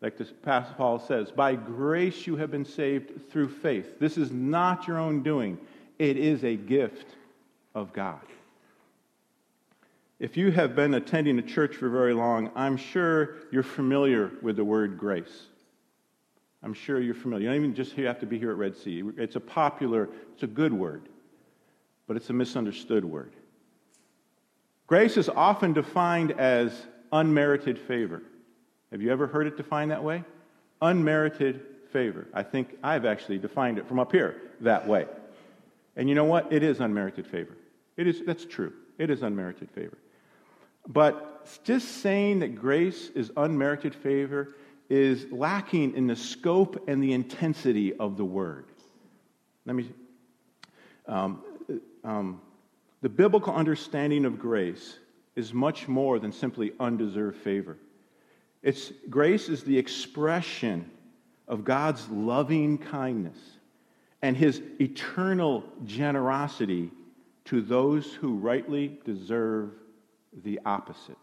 Like 0.00 0.16
this 0.16 0.32
Pastor 0.42 0.74
Paul 0.76 0.98
says, 0.98 1.30
by 1.30 1.54
grace 1.54 2.26
you 2.26 2.36
have 2.36 2.50
been 2.50 2.64
saved 2.64 3.30
through 3.30 3.48
faith. 3.48 3.98
This 4.00 4.16
is 4.16 4.32
not 4.32 4.88
your 4.88 4.98
own 4.98 5.22
doing, 5.22 5.58
it 5.98 6.16
is 6.16 6.42
a 6.42 6.56
gift 6.56 7.16
of 7.74 7.92
God. 7.92 8.20
If 10.18 10.36
you 10.36 10.50
have 10.50 10.74
been 10.74 10.94
attending 10.94 11.38
a 11.38 11.42
church 11.42 11.76
for 11.76 11.88
very 11.88 12.14
long, 12.14 12.50
I'm 12.56 12.76
sure 12.76 13.36
you're 13.52 13.62
familiar 13.62 14.32
with 14.42 14.56
the 14.56 14.64
word 14.64 14.98
grace. 14.98 15.46
I'm 16.62 16.74
sure 16.74 17.00
you're 17.00 17.14
familiar. 17.14 17.44
You 17.44 17.48
don't 17.50 17.64
even 17.64 17.74
just 17.74 17.92
have 17.92 18.18
to 18.20 18.26
be 18.26 18.36
here 18.38 18.50
at 18.50 18.56
Red 18.56 18.76
Sea. 18.76 19.04
It's 19.16 19.36
a 19.36 19.40
popular, 19.40 20.08
it's 20.32 20.42
a 20.42 20.48
good 20.48 20.72
word, 20.72 21.08
but 22.08 22.16
it's 22.16 22.30
a 22.30 22.32
misunderstood 22.32 23.04
word. 23.04 23.32
Grace 24.88 25.18
is 25.18 25.28
often 25.28 25.74
defined 25.74 26.32
as 26.32 26.72
unmerited 27.12 27.78
favor. 27.78 28.22
Have 28.90 29.02
you 29.02 29.12
ever 29.12 29.26
heard 29.26 29.46
it 29.46 29.56
defined 29.58 29.90
that 29.90 30.02
way? 30.02 30.24
Unmerited 30.80 31.60
favor. 31.92 32.26
I 32.32 32.42
think 32.42 32.74
I've 32.82 33.04
actually 33.04 33.38
defined 33.38 33.78
it 33.78 33.86
from 33.86 33.98
up 33.98 34.10
here 34.10 34.40
that 34.62 34.88
way. 34.88 35.06
And 35.94 36.08
you 36.08 36.14
know 36.14 36.24
what? 36.24 36.50
It 36.50 36.62
is 36.62 36.80
unmerited 36.80 37.26
favor. 37.26 37.54
It 37.98 38.06
is, 38.06 38.22
that's 38.24 38.46
true. 38.46 38.72
It 38.96 39.10
is 39.10 39.22
unmerited 39.22 39.70
favor. 39.72 39.98
But 40.86 41.62
just 41.64 42.00
saying 42.00 42.38
that 42.38 42.54
grace 42.54 43.10
is 43.10 43.30
unmerited 43.36 43.94
favor 43.94 44.54
is 44.88 45.26
lacking 45.30 45.96
in 45.96 46.06
the 46.06 46.16
scope 46.16 46.88
and 46.88 47.02
the 47.02 47.12
intensity 47.12 47.92
of 47.92 48.16
the 48.16 48.24
word. 48.24 48.64
Let 49.66 49.76
me. 49.76 49.90
Um, 51.06 51.42
um, 52.04 52.40
the 53.00 53.08
biblical 53.08 53.54
understanding 53.54 54.24
of 54.24 54.38
grace 54.38 54.98
is 55.36 55.54
much 55.54 55.86
more 55.86 56.18
than 56.18 56.32
simply 56.32 56.72
undeserved 56.80 57.38
favor. 57.38 57.76
It's, 58.62 58.92
grace 59.08 59.48
is 59.48 59.62
the 59.62 59.78
expression 59.78 60.90
of 61.46 61.64
God's 61.64 62.08
loving 62.08 62.78
kindness 62.78 63.38
and 64.20 64.36
his 64.36 64.60
eternal 64.80 65.64
generosity 65.84 66.90
to 67.44 67.60
those 67.60 68.12
who 68.12 68.34
rightly 68.34 68.98
deserve 69.04 69.70
the 70.42 70.60
opposite. 70.66 71.16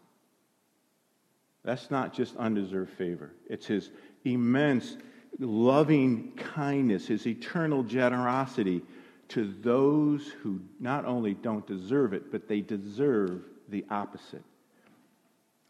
That's 1.64 1.92
not 1.92 2.14
just 2.14 2.36
undeserved 2.38 2.92
favor, 2.92 3.34
it's 3.50 3.66
his 3.66 3.92
immense 4.24 4.98
loving 5.40 6.32
kindness, 6.38 7.08
his 7.08 7.28
eternal 7.28 7.84
generosity 7.84 8.82
to 9.30 9.54
those 9.62 10.28
who 10.42 10.62
not 10.80 11.06
only 11.06 11.34
don't 11.34 11.66
deserve 11.66 12.14
it, 12.14 12.32
but 12.32 12.48
they 12.48 12.62
deserve 12.62 13.44
the 13.70 13.86
opposite. 13.90 14.44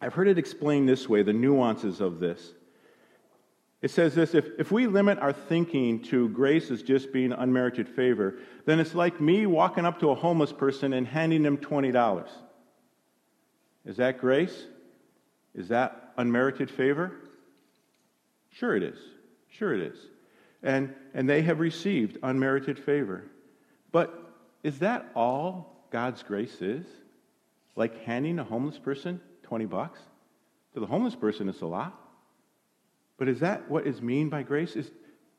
I've 0.02 0.14
heard 0.14 0.28
it 0.28 0.38
explained 0.38 0.90
this 0.90 1.08
way 1.08 1.24
the 1.24 1.34
nuances 1.34 2.02
of 2.02 2.20
this. 2.20 2.54
It 3.82 3.92
says 3.92 4.16
this 4.16 4.34
if, 4.34 4.48
if 4.58 4.72
we 4.72 4.88
limit 4.88 5.20
our 5.20 5.34
thinking 5.34 6.02
to 6.06 6.30
grace 6.30 6.72
as 6.72 6.82
just 6.82 7.14
being 7.14 7.32
unmerited 7.32 7.88
favor, 7.88 8.40
then 8.66 8.80
it's 8.80 8.96
like 8.96 9.22
me 9.22 9.46
walking 9.46 9.86
up 9.86 10.00
to 10.00 10.10
a 10.10 10.16
homeless 10.16 10.52
person 10.52 10.94
and 10.94 11.08
handing 11.08 11.44
them 11.44 11.58
$20. 11.58 12.28
Is 13.86 13.98
that 13.98 14.20
grace? 14.20 14.66
Is 15.54 15.68
that 15.70 16.14
unmerited 16.18 16.70
favor? 16.70 17.12
Sure 18.52 18.76
it 18.76 18.84
is. 18.84 18.98
Sure 19.50 19.74
it 19.74 19.82
is. 19.82 19.98
And, 20.64 20.94
and 21.14 21.30
they 21.30 21.44
have 21.44 21.60
received 21.60 22.18
unmerited 22.24 22.80
favor. 22.80 23.26
But 23.96 24.14
is 24.62 24.80
that 24.80 25.10
all 25.16 25.88
God's 25.90 26.22
grace 26.22 26.62
is? 26.62 26.86
Like 27.78 28.04
handing 28.04 28.40
a 28.40 28.44
homeless 28.44 28.78
person 28.78 29.22
20 29.44 29.68
bucks? 29.68 30.02
To 30.74 30.82
the 30.82 30.86
homeless 30.86 31.16
person, 31.16 31.48
it's 31.48 31.62
a 31.62 31.66
lot. 31.66 31.98
But 33.18 33.30
is 33.30 33.40
that 33.40 33.72
what 33.72 33.88
is 33.88 34.02
mean 34.02 34.28
by 34.28 34.44
grace? 34.44 34.76
Is 34.76 34.92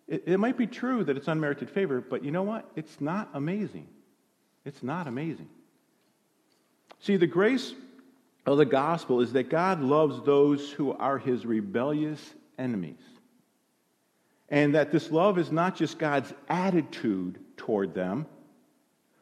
it, 0.09 0.23
it 0.25 0.41
might 0.41 0.57
be 0.57 0.67
true 0.67 1.05
that 1.05 1.19
it's 1.19 1.29
unmerited 1.29 1.69
favor, 1.69 2.01
but 2.01 2.25
you 2.25 2.31
know 2.31 2.45
what? 2.45 2.67
It's 2.77 2.99
not 2.99 3.29
amazing. 3.35 3.89
It's 4.65 4.83
not 4.83 5.07
amazing. 5.07 5.51
See, 7.01 7.19
the 7.19 7.27
grace 7.27 7.75
of 8.47 8.57
the 8.57 8.65
gospel 8.65 9.21
is 9.21 9.35
that 9.35 9.51
God 9.51 9.83
loves 9.83 10.25
those 10.25 10.71
who 10.71 10.95
are 10.95 11.19
his 11.19 11.45
rebellious 11.45 12.23
enemies. 12.59 13.03
And 14.49 14.75
that 14.75 14.93
this 14.93 15.11
love 15.11 15.37
is 15.37 15.53
not 15.53 15.77
just 15.77 15.99
God's 15.99 16.33
attitude 16.49 17.39
toward 17.59 17.93
them, 17.93 18.25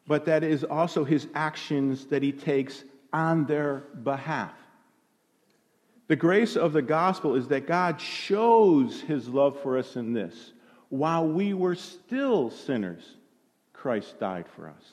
but 0.06 0.26
that 0.26 0.44
is 0.44 0.64
also 0.64 1.04
his 1.04 1.26
actions 1.34 2.06
that 2.06 2.22
he 2.22 2.32
takes 2.32 2.84
on 3.12 3.46
their 3.46 3.84
behalf. 4.02 4.52
The 6.08 6.16
grace 6.16 6.56
of 6.56 6.72
the 6.72 6.82
gospel 6.82 7.34
is 7.34 7.48
that 7.48 7.66
God 7.66 8.00
shows 8.00 9.00
his 9.00 9.28
love 9.28 9.60
for 9.62 9.78
us 9.78 9.96
in 9.96 10.12
this. 10.12 10.52
While 10.90 11.26
we 11.26 11.54
were 11.54 11.74
still 11.74 12.50
sinners, 12.50 13.02
Christ 13.72 14.20
died 14.20 14.46
for 14.54 14.68
us. 14.68 14.84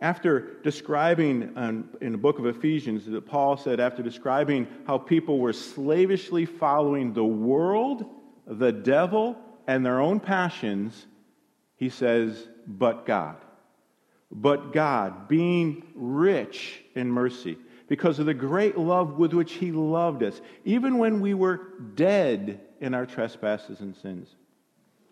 After 0.00 0.58
describing 0.64 1.52
um, 1.56 1.88
in 2.00 2.12
the 2.12 2.18
book 2.18 2.40
of 2.40 2.46
Ephesians, 2.46 3.06
that 3.06 3.26
Paul 3.26 3.56
said, 3.56 3.78
after 3.78 4.02
describing 4.02 4.66
how 4.86 4.98
people 4.98 5.38
were 5.38 5.52
slavishly 5.52 6.46
following 6.46 7.12
the 7.12 7.24
world, 7.24 8.04
the 8.46 8.72
devil, 8.72 9.36
and 9.68 9.86
their 9.86 10.00
own 10.00 10.18
passions, 10.18 11.06
he 11.76 11.88
says, 11.88 12.48
but 12.66 13.06
God. 13.06 13.36
But 14.34 14.72
God, 14.72 15.28
being 15.28 15.84
rich 15.94 16.82
in 16.94 17.10
mercy, 17.10 17.56
because 17.86 18.18
of 18.18 18.26
the 18.26 18.34
great 18.34 18.76
love 18.76 19.16
with 19.18 19.32
which 19.32 19.52
He 19.52 19.70
loved 19.70 20.22
us, 20.22 20.40
even 20.64 20.98
when 20.98 21.20
we 21.20 21.34
were 21.34 21.60
dead 21.94 22.60
in 22.80 22.94
our 22.94 23.06
trespasses 23.06 23.80
and 23.80 23.94
sins, 23.96 24.28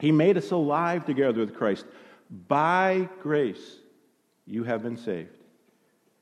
He 0.01 0.11
made 0.11 0.37
us 0.37 0.51
alive 0.51 1.07
together 1.07 1.41
with 1.41 1.55
Christ. 1.55 1.87
By 2.49 3.09
grace, 3.21 3.77
you 4.47 4.65
have 4.65 4.83
been 4.83 4.97
saved. 4.97 5.37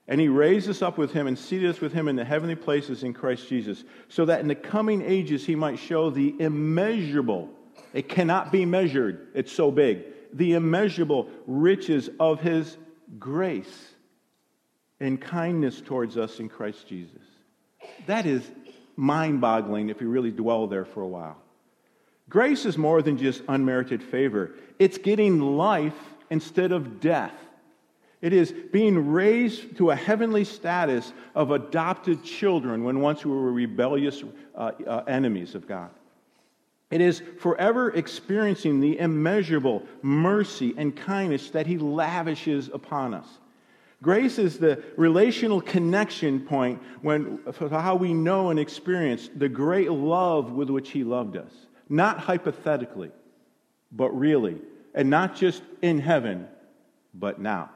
And 0.08 0.20
he 0.20 0.26
raised 0.26 0.68
us 0.68 0.82
up 0.82 0.98
with 0.98 1.12
him 1.12 1.28
and 1.28 1.38
seated 1.38 1.70
us 1.70 1.80
with 1.80 1.92
him 1.92 2.08
in 2.08 2.16
the 2.16 2.24
heavenly 2.24 2.56
places 2.56 3.04
in 3.04 3.14
Christ 3.14 3.48
Jesus, 3.48 3.84
so 4.08 4.24
that 4.24 4.40
in 4.40 4.48
the 4.48 4.56
coming 4.56 5.02
ages 5.02 5.46
he 5.46 5.54
might 5.54 5.78
show 5.78 6.10
the 6.10 6.34
immeasurable, 6.40 7.48
it 7.94 8.08
cannot 8.08 8.50
be 8.50 8.66
measured, 8.66 9.28
it's 9.34 9.52
so 9.52 9.70
big, 9.70 10.04
the 10.32 10.54
immeasurable 10.54 11.28
riches 11.46 12.10
of 12.18 12.40
his 12.40 12.76
grace 13.18 13.94
and 15.01 15.20
kindness 15.20 15.81
towards 15.81 16.16
us 16.16 16.40
in 16.40 16.49
Christ 16.49 16.87
Jesus. 16.87 17.23
That 18.07 18.27
is 18.27 18.49
mind 18.96 19.40
boggling 19.40 19.88
if 19.88 20.01
you 20.01 20.09
really 20.09 20.31
dwell 20.31 20.66
there 20.66 20.85
for 20.85 21.03
a 21.03 21.09
while. 21.09 21.38
Grace 22.29 22.64
is 22.64 22.79
more 22.79 23.03
than 23.03 23.18
just 23.18 23.42
unmerited 23.49 24.03
favor, 24.03 24.55
it's 24.79 24.99
getting 24.99 25.40
life 25.40 25.99
instead 26.31 26.73
of 26.73 27.01
death. 27.01 27.35
It 28.20 28.35
is 28.35 28.53
being 28.53 29.12
raised 29.12 29.79
to 29.79 29.90
a 29.90 29.96
heavenly 29.96 30.44
status 30.44 31.12
of 31.35 31.51
adopted 31.51 32.23
children 32.23 32.85
when 32.85 33.01
once 33.01 33.25
we 33.25 33.33
were 33.33 33.51
rebellious 33.51 34.23
uh, 34.55 34.73
uh, 34.87 35.05
enemies 35.09 35.55
of 35.55 35.66
God. 35.66 35.90
It 36.90 37.00
is 37.00 37.22
forever 37.38 37.90
experiencing 37.90 38.81
the 38.81 38.98
immeasurable 38.98 39.85
mercy 40.03 40.74
and 40.76 40.94
kindness 40.94 41.50
that 41.50 41.66
He 41.66 41.79
lavishes 41.79 42.68
upon 42.72 43.14
us. 43.14 43.26
Grace 44.03 44.38
is 44.38 44.59
the 44.59 44.83
relational 44.96 45.61
connection 45.61 46.40
point 46.40 46.83
when, 47.03 47.38
how 47.70 47.94
we 47.94 48.14
know 48.14 48.50
and 48.50 48.59
experience 48.59 49.29
the 49.37 49.48
great 49.48 49.90
love 49.90 50.53
with 50.53 50.70
which 50.70 50.90
He 50.90 51.05
loved 51.05 51.37
us. 51.37 51.53
Not 51.88 52.18
hypothetically, 52.18 53.11
but 53.92 54.11
really. 54.11 54.59
And 54.94 55.11
not 55.11 55.37
just 55.37 55.62
in 55.83 56.00
heaven, 56.00 56.48
but 57.14 57.40
now. 57.40 57.70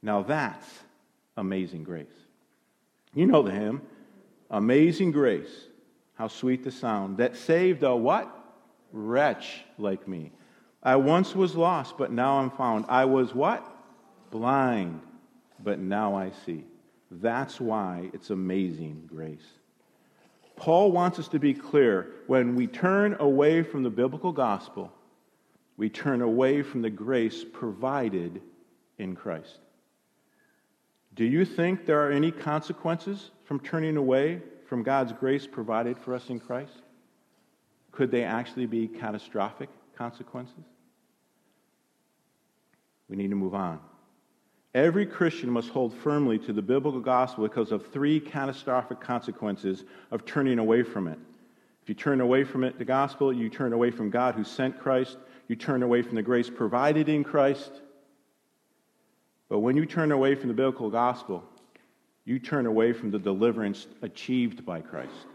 Now 0.00 0.22
that's 0.22 0.66
amazing 1.36 1.84
grace. 1.84 2.06
You 3.12 3.26
know 3.26 3.42
the 3.42 3.50
hymn, 3.50 3.82
Amazing 4.50 5.12
Grace. 5.12 5.66
How 6.16 6.28
sweet 6.28 6.64
the 6.64 6.70
sound 6.70 7.18
that 7.18 7.36
saved 7.36 7.82
a 7.82 7.94
what? 7.94 8.32
Wretch 8.92 9.64
like 9.78 10.08
me. 10.08 10.32
I 10.82 10.96
once 10.96 11.34
was 11.34 11.54
lost, 11.54 11.98
but 11.98 12.10
now 12.10 12.38
I'm 12.38 12.50
found. 12.50 12.86
I 12.88 13.04
was 13.04 13.34
what? 13.34 13.66
Blind, 14.30 15.00
but 15.62 15.78
now 15.78 16.16
I 16.16 16.30
see. 16.44 16.64
That's 17.10 17.60
why 17.60 18.10
it's 18.12 18.30
amazing 18.30 19.04
grace. 19.06 19.46
Paul 20.56 20.90
wants 20.90 21.18
us 21.18 21.28
to 21.28 21.38
be 21.38 21.52
clear 21.52 22.12
when 22.26 22.56
we 22.56 22.66
turn 22.66 23.16
away 23.20 23.62
from 23.62 23.82
the 23.82 23.90
biblical 23.90 24.32
gospel, 24.32 24.90
we 25.76 25.90
turn 25.90 26.22
away 26.22 26.62
from 26.62 26.80
the 26.80 26.90
grace 26.90 27.44
provided 27.44 28.40
in 28.96 29.14
Christ. 29.14 29.58
Do 31.14 31.24
you 31.24 31.44
think 31.44 31.84
there 31.84 32.06
are 32.06 32.10
any 32.10 32.30
consequences 32.30 33.30
from 33.44 33.60
turning 33.60 33.98
away 33.98 34.40
from 34.68 34.82
God's 34.82 35.12
grace 35.12 35.46
provided 35.46 35.98
for 35.98 36.14
us 36.14 36.28
in 36.28 36.40
Christ? 36.40 36.82
Could 37.92 38.10
they 38.10 38.24
actually 38.24 38.66
be 38.66 38.88
catastrophic 38.88 39.70
consequences? 39.96 40.64
We 43.08 43.16
need 43.16 43.30
to 43.30 43.36
move 43.36 43.54
on. 43.54 43.80
Every 44.74 45.06
Christian 45.06 45.48
must 45.48 45.70
hold 45.70 45.94
firmly 45.94 46.38
to 46.40 46.52
the 46.52 46.60
biblical 46.60 47.00
gospel 47.00 47.48
because 47.48 47.72
of 47.72 47.86
three 47.86 48.20
catastrophic 48.20 49.00
consequences 49.00 49.84
of 50.10 50.26
turning 50.26 50.58
away 50.58 50.82
from 50.82 51.08
it. 51.08 51.18
If 51.82 51.88
you 51.88 51.94
turn 51.94 52.20
away 52.20 52.44
from 52.44 52.64
it, 52.64 52.78
the 52.78 52.84
gospel, 52.84 53.32
you 53.32 53.48
turn 53.48 53.72
away 53.72 53.90
from 53.90 54.10
God 54.10 54.34
who 54.34 54.44
sent 54.44 54.78
Christ, 54.78 55.16
you 55.48 55.56
turn 55.56 55.82
away 55.82 56.02
from 56.02 56.16
the 56.16 56.22
grace 56.22 56.50
provided 56.50 57.08
in 57.08 57.24
Christ. 57.24 57.70
But 59.48 59.60
when 59.60 59.76
you 59.76 59.86
turn 59.86 60.12
away 60.12 60.34
from 60.34 60.48
the 60.48 60.54
biblical 60.54 60.90
gospel, 60.90 61.44
you 62.26 62.38
turn 62.38 62.66
away 62.66 62.92
from 62.92 63.10
the 63.10 63.18
deliverance 63.18 63.86
achieved 64.02 64.66
by 64.66 64.80
Christ. 64.80 65.26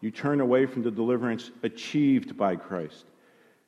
You 0.00 0.12
turn 0.12 0.40
away 0.40 0.66
from 0.66 0.82
the 0.82 0.90
deliverance 0.90 1.50
achieved 1.64 2.36
by 2.36 2.54
Christ. 2.54 3.06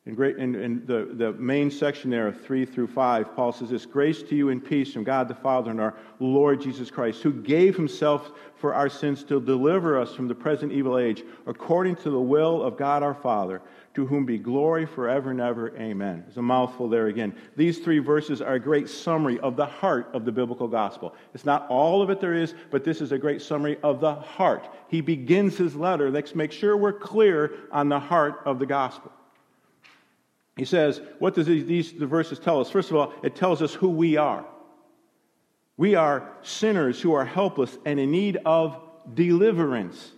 In, 0.06 0.14
great, 0.14 0.38
in, 0.38 0.54
in 0.54 0.86
the, 0.86 1.10
the 1.12 1.32
main 1.34 1.70
section 1.70 2.10
there 2.10 2.26
of 2.26 2.40
3 2.40 2.64
through 2.64 2.86
5, 2.86 3.36
Paul 3.36 3.52
says 3.52 3.68
this 3.68 3.84
Grace 3.84 4.22
to 4.22 4.34
you 4.34 4.48
and 4.48 4.64
peace 4.64 4.94
from 4.94 5.04
God 5.04 5.28
the 5.28 5.34
Father 5.34 5.70
and 5.70 5.80
our 5.80 5.94
Lord 6.18 6.62
Jesus 6.62 6.90
Christ, 6.90 7.22
who 7.22 7.32
gave 7.32 7.76
himself 7.76 8.32
for 8.56 8.72
our 8.72 8.88
sins 8.88 9.22
to 9.24 9.40
deliver 9.40 9.98
us 10.00 10.14
from 10.14 10.26
the 10.26 10.34
present 10.34 10.72
evil 10.72 10.98
age, 10.98 11.22
according 11.46 11.96
to 11.96 12.10
the 12.10 12.20
will 12.20 12.62
of 12.62 12.78
God 12.78 13.02
our 13.02 13.14
Father 13.14 13.60
to 13.94 14.06
whom 14.06 14.24
be 14.24 14.38
glory 14.38 14.86
forever 14.86 15.32
and 15.32 15.40
ever. 15.40 15.76
Amen. 15.76 16.22
There's 16.24 16.36
a 16.36 16.42
mouthful 16.42 16.88
there 16.88 17.08
again. 17.08 17.34
These 17.56 17.80
three 17.80 17.98
verses 17.98 18.40
are 18.40 18.54
a 18.54 18.60
great 18.60 18.88
summary 18.88 19.38
of 19.40 19.56
the 19.56 19.66
heart 19.66 20.10
of 20.14 20.24
the 20.24 20.32
biblical 20.32 20.68
gospel. 20.68 21.14
It's 21.34 21.44
not 21.44 21.66
all 21.68 22.00
of 22.00 22.08
it 22.08 22.20
there 22.20 22.34
is, 22.34 22.54
but 22.70 22.84
this 22.84 23.00
is 23.00 23.12
a 23.12 23.18
great 23.18 23.42
summary 23.42 23.78
of 23.82 24.00
the 24.00 24.14
heart. 24.14 24.72
He 24.88 25.00
begins 25.00 25.58
his 25.58 25.74
letter. 25.74 26.10
Let's 26.10 26.34
make 26.34 26.52
sure 26.52 26.76
we're 26.76 26.92
clear 26.92 27.52
on 27.72 27.88
the 27.88 28.00
heart 28.00 28.42
of 28.46 28.58
the 28.58 28.66
gospel. 28.66 29.12
He 30.60 30.66
says, 30.66 31.00
what 31.18 31.34
does 31.34 31.46
these, 31.46 31.64
these 31.64 31.92
the 31.92 32.06
verses 32.06 32.38
tell 32.38 32.60
us? 32.60 32.68
First 32.68 32.90
of 32.90 32.96
all, 32.96 33.14
it 33.22 33.34
tells 33.34 33.62
us 33.62 33.72
who 33.72 33.88
we 33.88 34.18
are. 34.18 34.44
We 35.78 35.94
are 35.94 36.30
sinners 36.42 37.00
who 37.00 37.14
are 37.14 37.24
helpless 37.24 37.78
and 37.86 37.98
in 37.98 38.10
need 38.10 38.36
of 38.44 38.78
deliverance 39.14 40.12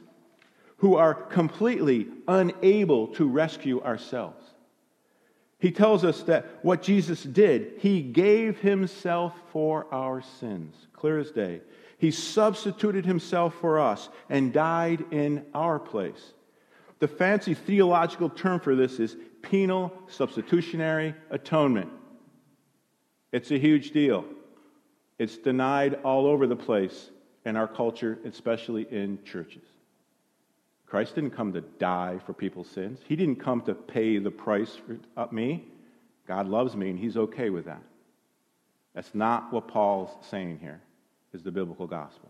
who 0.78 0.96
are 0.96 1.14
completely 1.14 2.08
unable 2.26 3.06
to 3.14 3.28
rescue 3.28 3.80
ourselves. 3.82 4.44
He 5.60 5.70
tells 5.70 6.04
us 6.04 6.24
that 6.24 6.58
what 6.62 6.82
Jesus 6.82 7.22
did, 7.22 7.74
he 7.78 8.02
gave 8.02 8.58
himself 8.58 9.34
for 9.52 9.86
our 9.94 10.22
sins, 10.40 10.74
clear 10.92 11.20
as 11.20 11.30
day. 11.30 11.60
He 11.98 12.10
substituted 12.10 13.06
himself 13.06 13.54
for 13.60 13.78
us 13.78 14.08
and 14.28 14.52
died 14.52 15.04
in 15.12 15.46
our 15.54 15.78
place. 15.78 16.32
The 16.98 17.06
fancy 17.06 17.54
theological 17.54 18.28
term 18.28 18.58
for 18.58 18.74
this 18.74 18.98
is 18.98 19.16
penal 19.42 19.92
substitutionary 20.08 21.14
atonement. 21.30 21.90
It's 23.32 23.50
a 23.50 23.58
huge 23.58 23.90
deal. 23.90 24.24
It's 25.18 25.36
denied 25.36 26.00
all 26.04 26.26
over 26.26 26.46
the 26.46 26.56
place 26.56 27.10
in 27.44 27.56
our 27.56 27.68
culture, 27.68 28.18
especially 28.24 28.86
in 28.90 29.18
churches. 29.24 29.62
Christ 30.86 31.14
didn't 31.14 31.30
come 31.30 31.52
to 31.54 31.62
die 31.62 32.18
for 32.26 32.32
people's 32.32 32.68
sins. 32.68 33.00
He 33.08 33.16
didn't 33.16 33.36
come 33.36 33.62
to 33.62 33.74
pay 33.74 34.18
the 34.18 34.30
price 34.30 34.76
for 34.76 34.98
uh, 35.16 35.26
me. 35.30 35.64
God 36.26 36.46
loves 36.48 36.76
me, 36.76 36.90
and 36.90 36.98
He's 36.98 37.16
okay 37.16 37.50
with 37.50 37.64
that. 37.64 37.82
That's 38.94 39.14
not 39.14 39.52
what 39.52 39.68
Paul's 39.68 40.10
saying 40.28 40.58
here, 40.60 40.80
is 41.32 41.42
the 41.42 41.50
biblical 41.50 41.86
gospel. 41.86 42.28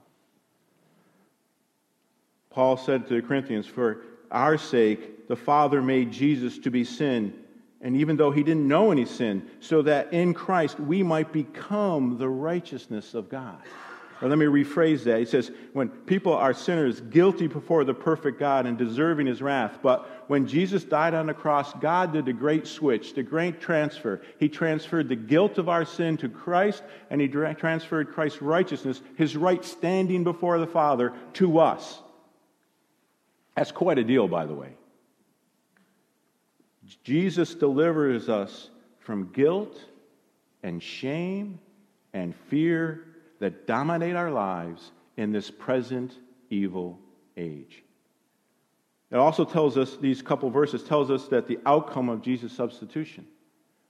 Paul 2.51 2.77
said 2.77 3.09
to 3.09 3.14
the 3.14 3.22
Corinthians, 3.27 3.66
For 3.66 4.05
our 4.32 4.58
sake, 4.58 5.28
the 5.28 5.36
Father 5.36 5.80
made 5.80 6.10
Jesus 6.10 6.58
to 6.58 6.70
be 6.70 6.84
sin, 6.84 7.32
and 7.80 7.96
even 7.96 8.16
though 8.16 8.30
he 8.30 8.42
didn't 8.42 8.66
know 8.66 8.90
any 8.90 9.04
sin, 9.04 9.48
so 9.60 9.82
that 9.82 10.12
in 10.12 10.34
Christ 10.34 10.80
we 10.80 11.02
might 11.02 11.32
become 11.32 12.18
the 12.18 12.28
righteousness 12.28 13.14
of 13.14 13.28
God. 13.28 13.58
Or 14.20 14.28
let 14.28 14.38
me 14.38 14.46
rephrase 14.46 15.02
that. 15.02 15.18
He 15.18 15.24
says, 15.24 15.50
when 15.72 15.88
people 15.88 16.32
are 16.32 16.54
sinners, 16.54 17.00
guilty 17.00 17.48
before 17.48 17.82
the 17.82 17.92
perfect 17.92 18.38
God 18.38 18.66
and 18.66 18.78
deserving 18.78 19.26
his 19.26 19.42
wrath, 19.42 19.80
but 19.82 20.24
when 20.28 20.46
Jesus 20.46 20.84
died 20.84 21.12
on 21.12 21.26
the 21.26 21.34
cross, 21.34 21.72
God 21.74 22.12
did 22.12 22.26
the 22.26 22.32
great 22.32 22.68
switch, 22.68 23.14
the 23.14 23.24
great 23.24 23.60
transfer. 23.60 24.22
He 24.38 24.48
transferred 24.48 25.08
the 25.08 25.16
guilt 25.16 25.58
of 25.58 25.68
our 25.68 25.84
sin 25.84 26.16
to 26.18 26.28
Christ, 26.28 26.84
and 27.10 27.20
he 27.20 27.26
transferred 27.26 28.12
Christ's 28.12 28.40
righteousness, 28.40 29.02
his 29.16 29.36
right 29.36 29.64
standing 29.64 30.22
before 30.22 30.60
the 30.60 30.68
Father, 30.68 31.12
to 31.34 31.58
us. 31.58 31.98
That's 33.56 33.72
quite 33.72 33.98
a 33.98 34.04
deal, 34.04 34.28
by 34.28 34.46
the 34.46 34.54
way. 34.54 34.74
Jesus 37.04 37.54
delivers 37.54 38.28
us 38.28 38.70
from 39.00 39.30
guilt 39.32 39.78
and 40.62 40.82
shame 40.82 41.58
and 42.12 42.34
fear 42.48 43.04
that 43.40 43.66
dominate 43.66 44.16
our 44.16 44.30
lives 44.30 44.92
in 45.16 45.32
this 45.32 45.50
present 45.50 46.14
evil 46.50 46.98
age. 47.36 47.82
It 49.10 49.16
also 49.16 49.44
tells 49.44 49.76
us, 49.76 49.96
these 49.96 50.22
couple 50.22 50.48
verses 50.50 50.82
tells 50.82 51.10
us 51.10 51.28
that 51.28 51.46
the 51.46 51.58
outcome 51.66 52.08
of 52.08 52.22
Jesus' 52.22 52.52
substitution, 52.52 53.26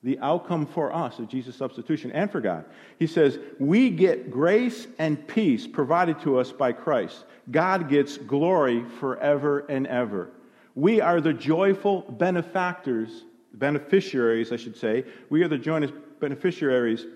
the 0.03 0.19
outcome 0.19 0.67
for 0.67 0.93
us 0.93 1.19
of 1.19 1.29
Jesus' 1.29 1.57
substitution 1.57 2.11
and 2.13 2.31
for 2.31 2.41
God. 2.41 2.65
He 2.99 3.07
says, 3.07 3.39
We 3.59 3.91
get 3.91 4.31
grace 4.31 4.87
and 4.99 5.27
peace 5.29 5.67
provided 5.67 6.21
to 6.23 6.39
us 6.39 6.51
by 6.53 6.73
Christ. 6.73 7.25
God 7.51 7.89
gets 7.89 8.17
glory 8.17 8.85
forever 8.99 9.61
and 9.69 9.87
ever. 9.87 10.31
We 10.75 11.01
are 11.01 11.21
the 11.21 11.33
joyful 11.33 12.03
benefactors, 12.03 13.25
beneficiaries, 13.55 14.53
I 14.53 14.57
should 14.57 14.77
say. 14.77 15.05
We 15.31 15.43
are 15.43 15.49
the 15.49 15.59
joyous 15.59 15.93
beneficiaries 16.19 17.07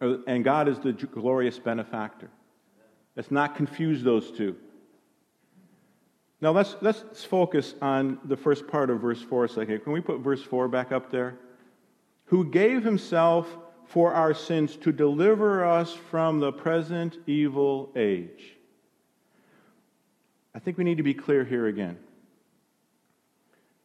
uh, 0.00 0.18
and 0.26 0.44
God 0.44 0.68
is 0.68 0.78
the 0.78 0.92
glorious 0.92 1.58
benefactor. 1.58 2.30
Let's 3.16 3.30
not 3.30 3.56
confuse 3.56 4.02
those 4.02 4.30
two. 4.30 4.56
Now 6.40 6.52
let's, 6.52 6.76
let's 6.80 7.24
focus 7.24 7.74
on 7.82 8.18
the 8.24 8.36
first 8.36 8.68
part 8.68 8.90
of 8.90 9.00
verse 9.00 9.20
4 9.20 9.46
a 9.46 9.48
second. 9.48 9.80
Can 9.80 9.92
we 9.92 10.00
put 10.00 10.20
verse 10.20 10.42
4 10.42 10.68
back 10.68 10.92
up 10.92 11.10
there? 11.10 11.36
Who 12.28 12.50
gave 12.50 12.84
himself 12.84 13.48
for 13.88 14.12
our 14.12 14.34
sins 14.34 14.76
to 14.76 14.92
deliver 14.92 15.64
us 15.64 15.94
from 15.94 16.40
the 16.40 16.52
present 16.52 17.16
evil 17.26 17.90
age. 17.96 18.54
I 20.54 20.58
think 20.58 20.76
we 20.76 20.84
need 20.84 20.98
to 20.98 21.02
be 21.02 21.14
clear 21.14 21.44
here 21.44 21.66
again. 21.66 21.98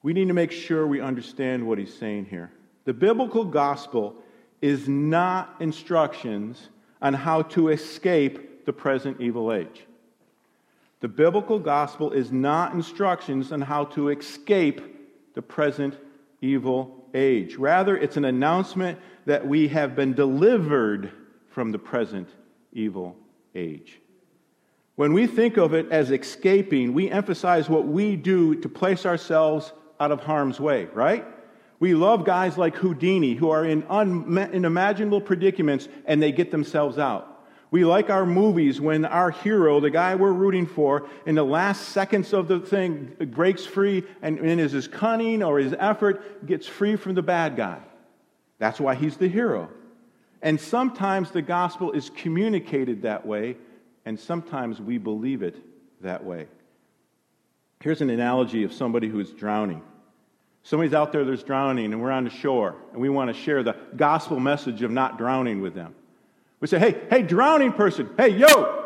We 0.02 0.12
need 0.12 0.28
to 0.28 0.34
make 0.34 0.52
sure 0.52 0.86
we 0.86 1.00
understand 1.00 1.66
what 1.66 1.78
he's 1.78 1.94
saying 1.94 2.26
here. 2.26 2.52
The 2.84 2.94
biblical 2.94 3.46
gospel 3.46 4.16
is 4.62 4.90
not 4.90 5.56
instructions 5.62 6.70
on 7.02 7.14
how 7.14 7.44
to 7.44 7.70
escape 7.70 8.66
the 8.66 8.74
present 8.74 9.22
evil 9.22 9.54
age. 9.54 9.86
The 11.00 11.08
biblical 11.08 11.60
gospel 11.60 12.12
is 12.12 12.32
not 12.32 12.74
instructions 12.74 13.54
on 13.54 13.62
how 13.62 13.86
to 13.86 14.10
escape 14.10 15.34
the 15.34 15.42
present 15.42 15.98
evil 16.42 17.03
age. 17.14 17.56
Rather, 17.56 17.96
it's 17.96 18.18
an 18.18 18.26
announcement 18.26 19.00
that 19.26 19.48
we 19.48 19.68
have 19.70 19.96
been 19.96 20.14
delivered 20.14 21.12
from 21.50 21.72
the 21.72 21.80
present 21.80 22.30
evil 22.72 23.16
age. 23.56 24.00
When 24.96 25.14
we 25.14 25.28
think 25.28 25.58
of 25.58 25.74
it 25.74 25.92
as 25.92 26.12
escaping, 26.12 26.94
we 26.94 27.10
emphasize 27.10 27.68
what 27.68 27.88
we 27.88 28.16
do 28.16 28.56
to 28.56 28.70
place 28.70 29.06
ourselves 29.06 29.74
out 30.00 30.12
of 30.12 30.22
harm's 30.22 30.60
way, 30.60 30.86
right? 30.94 31.26
We 31.80 31.96
love 31.96 32.26
guys 32.26 32.58
like 32.58 32.76
Houdini 32.76 33.34
who 33.34 33.50
are 33.50 33.66
in 33.66 33.84
unimaginable 33.84 35.22
predicaments 35.22 35.88
and 36.06 36.22
they 36.22 36.32
get 36.32 36.52
themselves 36.52 36.98
out. 36.98 37.33
We 37.74 37.86
like 37.86 38.12
our 38.12 38.28
movies 38.28 38.80
when 38.80 39.04
our 39.04 39.32
hero, 39.32 39.80
the 39.80 39.90
guy 39.90 40.14
we're 40.14 40.32
rooting 40.32 40.68
for, 40.68 41.10
in 41.26 41.34
the 41.34 41.44
last 41.44 41.90
seconds 41.90 42.32
of 42.32 42.48
the 42.48 42.60
thing 42.60 43.16
breaks 43.32 43.66
free 43.66 44.04
and 44.22 44.38
in 44.38 44.60
his 44.60 44.88
cunning 44.88 45.42
or 45.42 45.58
his 45.58 45.74
effort 45.80 46.46
gets 46.46 46.68
free 46.68 46.98
from 46.98 47.16
the 47.16 47.24
bad 47.24 47.56
guy. 47.56 47.80
That's 48.60 48.80
why 48.80 48.94
he's 48.94 49.18
the 49.18 49.28
hero. 49.28 49.72
And 50.44 50.62
sometimes 50.62 51.32
the 51.32 51.42
gospel 51.42 51.94
is 51.94 52.12
communicated 52.12 53.02
that 53.02 53.26
way, 53.26 53.58
and 54.06 54.20
sometimes 54.20 54.80
we 54.80 55.00
believe 55.00 55.42
it 55.42 55.56
that 56.02 56.24
way. 56.24 56.46
Here's 57.80 58.02
an 58.02 58.12
analogy 58.12 58.66
of 58.66 58.72
somebody 58.72 59.10
who's 59.10 59.32
drowning. 59.32 59.82
Somebody's 60.62 60.94
out 60.94 61.12
there 61.12 61.26
that's 61.26 61.42
drowning, 61.42 61.92
and 61.92 62.04
we're 62.04 62.12
on 62.12 62.26
the 62.26 62.30
shore, 62.30 62.76
and 62.92 63.02
we 63.02 63.10
want 63.10 63.34
to 63.34 63.34
share 63.34 63.64
the 63.64 63.76
gospel 63.96 64.40
message 64.40 64.84
of 64.84 64.92
not 64.92 65.18
drowning 65.18 65.60
with 65.60 65.74
them. 65.74 65.96
We 66.64 66.68
say, 66.68 66.80
hey, 66.80 66.96
hey, 67.10 67.22
drowning 67.24 67.74
person, 67.74 68.10
hey, 68.16 68.30
yo, 68.30 68.86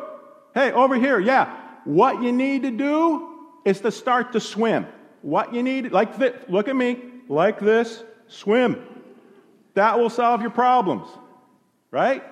hey, 0.56 0.72
over 0.72 0.96
here, 0.96 1.20
yeah. 1.20 1.56
What 1.86 2.24
you 2.24 2.32
need 2.32 2.64
to 2.64 2.72
do 2.72 3.36
is 3.66 3.82
to 3.82 3.92
start 3.92 4.34
to 4.34 4.40
swim. 4.40 4.88
What 5.22 5.54
you 5.54 5.62
need, 5.62 5.92
like 5.92 6.18
this, 6.18 6.34
look 6.50 6.68
at 6.70 6.76
me, 6.76 6.98
like 7.28 7.60
this, 7.60 8.04
swim. 8.26 8.84
That 9.76 10.00
will 10.00 10.10
solve 10.10 10.42
your 10.42 10.50
problems, 10.50 11.08
right? 11.92 12.24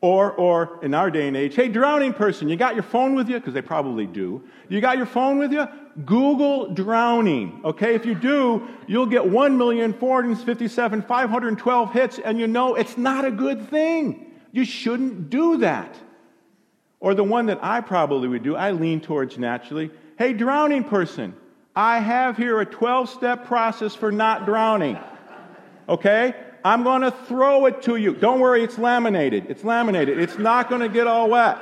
Or, 0.00 0.30
or 0.30 0.78
in 0.84 0.94
our 0.94 1.10
day 1.10 1.26
and 1.26 1.36
age, 1.36 1.56
hey, 1.56 1.66
drowning 1.66 2.12
person, 2.12 2.48
you 2.48 2.54
got 2.54 2.74
your 2.74 2.84
phone 2.84 3.16
with 3.16 3.28
you? 3.28 3.40
Because 3.40 3.54
they 3.54 3.62
probably 3.62 4.06
do. 4.06 4.44
You 4.68 4.80
got 4.80 4.96
your 4.96 5.06
phone 5.06 5.38
with 5.38 5.50
you? 5.50 5.66
Google 6.04 6.72
drowning. 6.72 7.62
Okay, 7.64 7.96
if 7.96 8.06
you 8.06 8.14
do, 8.14 8.68
you'll 8.86 9.06
get 9.06 9.22
1,457,512 9.22 11.92
hits, 11.92 12.20
and 12.20 12.38
you 12.38 12.46
know 12.46 12.76
it's 12.76 12.96
not 12.96 13.24
a 13.24 13.32
good 13.32 13.68
thing. 13.68 14.30
You 14.54 14.64
shouldn't 14.64 15.30
do 15.30 15.56
that. 15.58 15.96
Or 17.00 17.12
the 17.12 17.24
one 17.24 17.46
that 17.46 17.58
I 17.60 17.80
probably 17.80 18.28
would 18.28 18.44
do, 18.44 18.54
I 18.54 18.70
lean 18.70 19.00
towards 19.00 19.36
naturally. 19.36 19.90
Hey, 20.16 20.32
drowning 20.32 20.84
person, 20.84 21.34
I 21.74 21.98
have 21.98 22.36
here 22.36 22.60
a 22.60 22.64
12 22.64 23.08
step 23.08 23.46
process 23.46 23.96
for 23.96 24.12
not 24.12 24.46
drowning. 24.46 24.96
Okay? 25.88 26.34
I'm 26.64 26.84
going 26.84 27.02
to 27.02 27.10
throw 27.10 27.66
it 27.66 27.82
to 27.82 27.96
you. 27.96 28.14
Don't 28.14 28.38
worry, 28.38 28.62
it's 28.62 28.78
laminated. 28.78 29.46
It's 29.48 29.64
laminated. 29.64 30.20
It's 30.20 30.38
not 30.38 30.68
going 30.70 30.82
to 30.82 30.88
get 30.88 31.08
all 31.08 31.30
wet. 31.30 31.58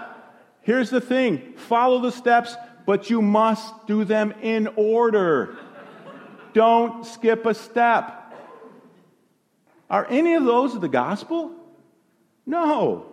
Here's 0.60 0.90
the 0.90 1.00
thing 1.00 1.54
follow 1.56 1.98
the 1.98 2.12
steps, 2.12 2.56
but 2.84 3.08
you 3.08 3.22
must 3.22 3.86
do 3.86 4.04
them 4.04 4.34
in 4.42 4.68
order. 4.76 5.56
Don't 6.52 7.06
skip 7.06 7.46
a 7.46 7.54
step. 7.54 8.34
Are 9.88 10.06
any 10.10 10.34
of 10.34 10.44
those 10.44 10.78
the 10.78 10.88
gospel? 10.88 11.56
No. 12.46 13.06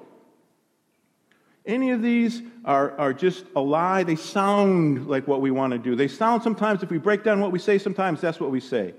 Any 1.65 1.91
of 1.91 2.01
these 2.01 2.41
are, 2.65 2.97
are 2.97 3.13
just 3.13 3.45
a 3.55 3.61
lie. 3.61 4.03
They 4.03 4.15
sound 4.15 5.07
like 5.07 5.27
what 5.27 5.41
we 5.41 5.51
want 5.51 5.73
to 5.73 5.79
do. 5.79 5.95
They 5.95 6.07
sound 6.07 6.41
sometimes, 6.41 6.81
if 6.83 6.89
we 6.89 6.97
break 6.97 7.23
down 7.23 7.39
what 7.39 7.51
we 7.51 7.59
say, 7.59 7.77
sometimes 7.77 8.21
that's 8.21 8.39
what 8.39 8.49
we 8.51 8.59
say. 8.59 8.93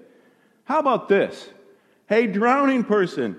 How 0.64 0.78
about 0.78 1.08
this? 1.08 1.48
Hey, 2.08 2.26
drowning 2.26 2.84
person, 2.84 3.36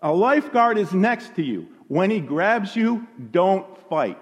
a 0.00 0.12
lifeguard 0.12 0.78
is 0.78 0.92
next 0.92 1.34
to 1.36 1.42
you. 1.42 1.68
When 1.88 2.10
he 2.10 2.20
grabs 2.20 2.74
you, 2.74 3.06
don't 3.30 3.66
fight. 3.88 4.18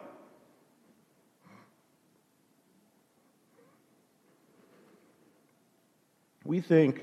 We 6.44 6.60
think 6.60 7.02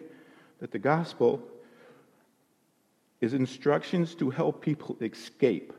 that 0.60 0.72
the 0.72 0.80
gospel 0.80 1.42
is 3.22 3.34
instructions 3.34 4.16
to 4.16 4.32
help 4.32 4.62
people 4.62 4.98
escape. 5.00 5.72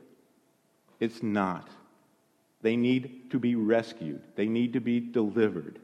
It's 1.00 1.22
not. 1.22 1.68
They 2.62 2.76
need 2.76 3.30
to 3.32 3.38
be 3.40 3.56
rescued, 3.56 4.22
they 4.36 4.46
need 4.46 4.72
to 4.74 4.80
be 4.80 5.00
delivered. 5.00 5.80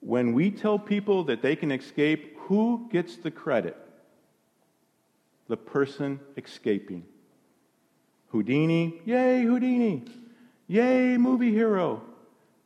When 0.00 0.32
we 0.32 0.50
tell 0.50 0.78
people 0.78 1.24
that 1.24 1.42
they 1.42 1.56
can 1.56 1.72
escape, 1.72 2.36
who 2.38 2.88
gets 2.92 3.16
the 3.16 3.32
credit? 3.32 3.76
The 5.48 5.56
person 5.56 6.20
escaping. 6.36 7.04
Houdini, 8.28 9.00
yay, 9.04 9.42
Houdini. 9.42 10.04
Yay, 10.68 11.16
movie 11.16 11.50
hero. 11.50 12.02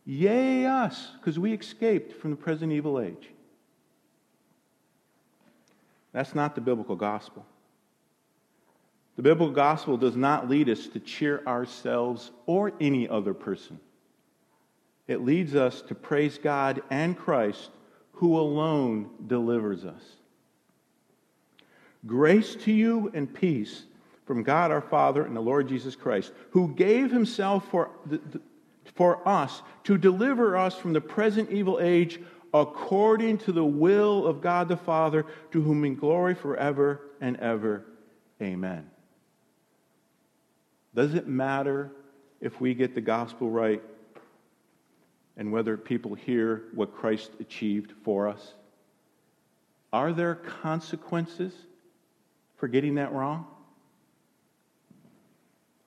Yay, 0.05 0.67
us, 0.67 1.13
because 1.19 1.39
we 1.39 1.55
escaped 1.55 2.21
from 2.21 2.31
the 2.31 2.37
present 2.37 2.73
evil 2.73 3.01
age. 3.01 3.31
That's 6.13 6.35
not 6.35 6.55
the 6.55 6.61
biblical 6.61 6.97
gospel. 6.97 7.47
The 9.17 9.23
biblical 9.23 9.55
gospel 9.55 9.97
does 9.97 10.17
not 10.17 10.49
lead 10.49 10.69
us 10.69 10.87
to 10.89 11.01
cheer 11.01 11.43
ourselves 11.47 12.31
or 12.47 12.73
any 12.81 13.09
other 13.09 13.35
person. 13.35 13.79
It 15.07 15.23
leads 15.23 15.55
us 15.55 15.83
to 15.83 15.95
praise 15.95 16.39
God 16.39 16.83
and 16.91 17.17
Christ, 17.17 17.71
who 18.13 18.39
alone 18.39 19.11
delivers 19.27 19.85
us. 19.85 20.03
Grace 22.07 22.55
to 22.57 22.73
you 22.73 23.11
and 23.15 23.33
peace 23.33 23.85
from 24.25 24.43
God 24.43 24.71
our 24.71 24.81
Father 24.81 25.25
and 25.25 25.37
the 25.37 25.41
Lord 25.41 25.69
Jesus 25.69 25.95
Christ, 25.95 26.33
who 26.51 26.75
gave 26.75 27.11
himself 27.11 27.69
for, 27.69 27.91
for 28.95 29.27
us 29.29 29.63
to 29.85 29.99
deliver 29.99 30.57
us 30.57 30.77
from 30.77 30.93
the 30.93 31.01
present 31.01 31.51
evil 31.51 31.81
age 31.81 32.21
according 32.55 33.39
to 33.39 33.53
the 33.53 33.65
will 33.65 34.27
of 34.27 34.41
God 34.41 34.69
the 34.69 34.77
Father, 34.77 35.27
to 35.51 35.61
whom 35.61 35.85
in 35.85 35.97
glory 35.97 36.35
forever 36.35 37.01
and 37.21 37.37
ever. 37.39 37.85
Amen. 38.41 38.89
Does 40.95 41.15
it 41.15 41.27
matter 41.27 41.91
if 42.41 42.61
we 42.61 42.75
get 42.75 42.95
the 42.95 43.01
gospel 43.01 43.51
right 43.51 43.83
and 45.37 45.51
whether 45.51 45.77
people 45.77 46.15
hear 46.15 46.65
what 46.75 46.95
Christ 46.95 47.31
achieved 47.41 47.93
for 48.05 48.29
us? 48.29 48.55
Are 49.93 50.13
there 50.13 50.35
consequences 50.35 51.55
for 52.57 52.69
getting 52.69 52.97
that 52.97 53.13
wrong? 53.13 53.47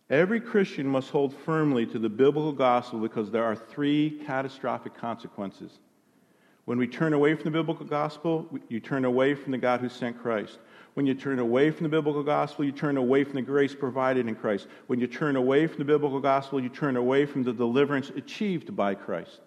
Every 0.09 0.39
Christian 0.39 0.87
must 0.87 1.09
hold 1.09 1.33
firmly 1.33 1.85
to 1.87 1.97
the 1.97 2.09
biblical 2.09 2.51
gospel 2.51 2.99
because 2.99 3.31
there 3.31 3.43
are 3.43 3.55
three 3.55 4.21
catastrophic 4.25 4.93
consequences. 4.95 5.79
When 6.65 6.77
we 6.77 6.87
turn 6.87 7.13
away 7.13 7.33
from 7.33 7.45
the 7.45 7.51
biblical 7.51 7.85
gospel, 7.85 8.47
you 8.69 8.79
turn 8.79 9.05
away 9.05 9.33
from 9.33 9.51
the 9.51 9.57
God 9.57 9.81
who 9.81 9.89
sent 9.89 10.21
Christ. 10.21 10.59
When 10.95 11.05
you 11.05 11.13
turn 11.13 11.39
away 11.39 11.71
from 11.71 11.83
the 11.83 11.89
biblical 11.89 12.23
gospel, 12.23 12.63
you 12.63 12.71
turn 12.71 12.95
away 12.95 13.25
from 13.25 13.35
the 13.35 13.41
grace 13.41 13.75
provided 13.75 14.27
in 14.27 14.35
Christ. 14.35 14.67
When 14.87 14.97
you 14.97 15.07
turn 15.07 15.35
away 15.35 15.67
from 15.67 15.79
the 15.79 15.85
biblical 15.85 16.21
gospel, 16.21 16.61
you 16.61 16.69
turn 16.69 16.95
away 16.95 17.25
from 17.25 17.43
the 17.43 17.51
deliverance 17.51 18.11
achieved 18.15 18.73
by 18.75 18.95
Christ. 18.95 19.41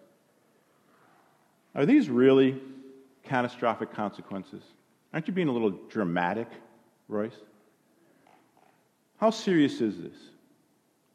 Are 1.75 1.87
these 1.87 2.11
really 2.11 2.61
catastrophic 3.25 3.93
consequences? 3.93 4.63
Aren't 5.15 5.27
you 5.27 5.33
being 5.33 5.49
a 5.49 5.53
little 5.53 5.71
dramatic, 5.89 6.49
Royce? 7.09 7.33
How 9.17 9.31
serious 9.31 9.81
is 9.81 9.97
this? 9.99 10.17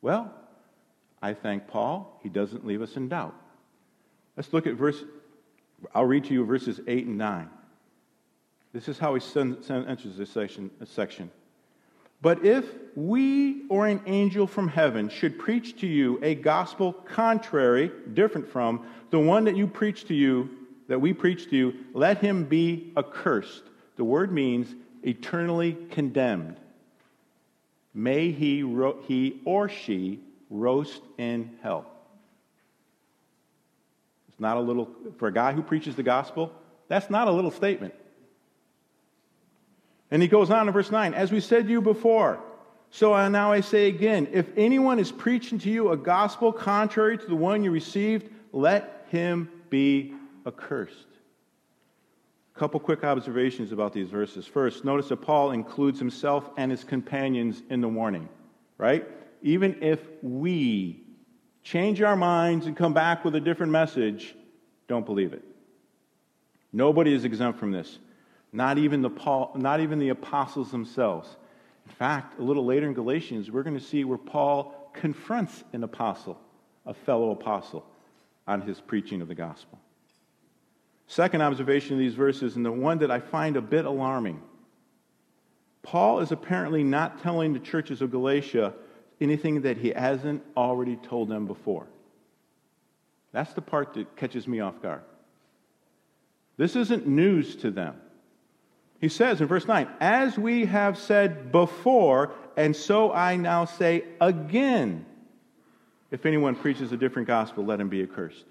Well, 0.02 0.34
I 1.22 1.36
thank 1.36 1.67
Paul. 1.67 2.19
He 2.24 2.30
doesn't 2.30 2.65
leave 2.65 2.82
us 2.82 2.96
in 2.96 3.08
doubt. 3.08 3.36
Let's 4.36 4.52
look 4.52 4.65
at 4.65 4.74
verse, 4.74 5.04
I'll 5.93 6.06
read 6.06 6.24
to 6.26 6.34
you 6.34 6.43
verses 6.43 6.82
8 6.88 7.06
and 7.06 7.19
9. 7.19 7.50
This 8.74 8.88
is 8.88 8.98
how 8.98 9.14
he 9.14 9.22
enters 9.40 10.18
this 10.18 10.32
section, 10.32 10.72
this 10.80 10.90
section. 10.90 11.30
But 12.24 12.46
if 12.46 12.66
we 12.96 13.68
or 13.68 13.86
an 13.86 14.02
angel 14.06 14.48
from 14.48 14.68
heaven 14.68 15.10
should 15.10 15.38
preach 15.38 15.80
to 15.82 15.88
you 15.88 16.20
a 16.24 16.36
gospel 16.36 16.94
contrary, 16.94 17.92
different 18.14 18.48
from 18.48 18.86
the 19.12 19.20
one 19.20 19.44
that 19.44 19.56
you 19.56 19.68
preach 19.68 20.06
to 20.06 20.16
you, 20.16 20.50
that 20.88 21.00
we 21.00 21.14
preach 21.14 21.50
to 21.50 21.56
you, 21.56 21.74
let 21.94 22.18
him 22.20 22.46
be 22.46 22.94
accursed. 22.98 23.64
The 23.98 24.04
word 24.04 24.32
means 24.32 24.74
eternally 25.04 25.78
condemned. 25.92 26.58
May 27.94 28.32
he, 28.32 28.64
ro- 28.64 29.00
he 29.06 29.42
or 29.46 29.70
she 29.70 30.20
roast 30.50 31.02
in 31.18 31.52
hell. 31.62 31.86
It's 34.30 34.40
not 34.40 34.58
a 34.58 34.62
little, 34.62 34.90
for 35.18 35.28
a 35.28 35.34
guy 35.34 35.52
who 35.52 35.62
preaches 35.62 35.96
the 35.96 36.04
gospel, 36.04 36.52
that's 36.88 37.10
not 37.10 37.28
a 37.28 37.32
little 37.32 37.52
statement. 37.52 37.94
And 40.13 40.21
he 40.21 40.28
goes 40.28 40.52
on 40.52 40.67
in 40.67 40.73
verse 40.73 40.91
9, 40.91 41.15
as 41.15 41.32
we 41.32 41.39
said 41.39 41.65
to 41.65 41.71
you 41.71 41.82
before, 41.82 42.39
so 42.91 43.28
now 43.30 43.52
I 43.52 43.62
say 43.62 43.88
again, 43.88 44.28
if 44.32 44.47
anyone 44.56 44.99
is 44.99 45.12
preaching 45.12 45.58
to 45.58 45.71
you 45.71 45.89
a 45.89 45.97
gospel 45.97 46.54
contrary 46.54 47.17
to 47.17 47.26
the 47.26 47.34
one 47.34 47.63
you 47.63 47.71
received, 47.71 48.30
let 48.52 49.08
him 49.10 49.49
be 49.71 50.13
accursed. 50.45 51.08
A 52.56 52.60
couple 52.60 52.80
quick 52.80 53.04
observations 53.04 53.71
about 53.71 53.91
these 53.91 54.08
verses. 54.08 54.45
First, 54.45 54.86
notice 54.86 55.10
that 55.10 55.17
Paul 55.17 55.49
includes 55.49 55.97
himself 55.97 56.47
and 56.58 56.69
his 56.69 56.84
companions 56.84 57.63
in 57.71 57.82
the 57.82 57.88
warning, 57.88 58.30
right? 58.78 59.08
Even 59.41 59.82
if 59.82 59.99
we 60.21 61.02
change 61.63 62.04
our 62.04 62.15
minds 62.15 62.67
and 62.67 62.78
come 62.78 62.93
back 62.93 63.26
with 63.26 63.34
a 63.34 63.41
different 63.41 63.71
message, 63.71 64.36
don't 64.88 65.08
believe 65.08 65.34
it. 65.34 65.43
Nobody 66.71 67.15
is 67.15 67.26
exempt 67.26 67.58
from 67.58 67.71
this. 67.71 67.97
Not 68.54 68.78
even 68.78 69.02
the, 69.02 69.10
Paul, 69.10 69.52
not 69.56 69.82
even 69.82 70.00
the 70.00 70.10
apostles 70.10 70.72
themselves. 70.72 71.28
In 71.86 71.92
fact, 71.92 72.39
a 72.39 72.44
little 72.44 72.66
later 72.66 72.88
in 72.88 72.94
Galatians, 72.94 73.52
we're 73.52 73.63
going 73.63 73.78
to 73.78 73.84
see 73.84 74.06
where 74.06 74.18
Paul 74.18 74.89
confronts 74.94 75.63
an 75.74 75.84
apostle, 75.84 76.39
a 76.86 76.94
fellow 76.94 77.32
apostle, 77.32 77.86
on 78.48 78.62
his 78.62 78.80
preaching 78.80 79.22
of 79.22 79.28
the 79.28 79.36
gospel. 79.36 79.80
Second 81.08 81.42
observation 81.42 81.94
of 81.94 82.00
these 82.00 82.13
verses, 82.13 82.56
and 82.56 82.66
the 82.66 82.72
one 82.72 83.00
that 83.00 83.12
I 83.12 83.20
find 83.20 83.58
a 83.58 83.62
bit 83.62 83.86
alarming 83.86 84.42
Paul 85.84 86.22
is 86.22 86.32
apparently 86.32 86.82
not 86.82 87.22
telling 87.22 87.54
the 87.54 87.60
churches 87.60 88.02
of 88.02 88.10
Galatia 88.10 88.74
anything 89.22 89.62
that 89.62 89.78
he 89.78 89.89
hasn't 89.89 90.42
already 90.58 90.96
told 90.96 91.30
them 91.30 91.46
before. 91.46 91.88
That's 93.34 93.54
the 93.54 93.62
part 93.62 93.94
that 93.94 94.16
catches 94.16 94.48
me 94.48 94.62
off 94.62 94.82
guard. 94.82 95.02
This 96.56 96.76
isn't 96.76 97.06
news 97.06 97.56
to 97.58 97.72
them. 97.72 97.96
He 99.04 99.10
says 99.10 99.42
in 99.42 99.48
verse 99.48 99.68
9, 99.68 99.86
As 100.00 100.38
we 100.38 100.63
have 100.63 100.98
said 100.98 101.52
before, 101.52 102.32
and 102.56 102.74
so 102.74 103.12
I 103.12 103.36
now 103.36 103.66
say 103.66 104.06
again, 104.22 105.06
if 106.10 106.26
anyone 106.26 106.56
preaches 106.56 106.94
a 106.94 106.96
different 106.96 107.28
gospel, 107.28 107.66
let 107.66 107.82
him 107.82 107.89
be 107.89 108.02
accursed. 108.02 108.46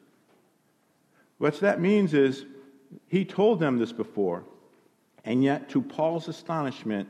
What 1.38 1.58
that 1.60 1.80
means 1.80 2.12
is, 2.12 2.44
he 3.08 3.24
told 3.24 3.60
them 3.60 3.78
this 3.78 3.92
before, 3.92 4.44
and 5.24 5.42
yet, 5.42 5.70
to 5.70 5.80
Paul's 5.80 6.28
astonishment, 6.28 7.08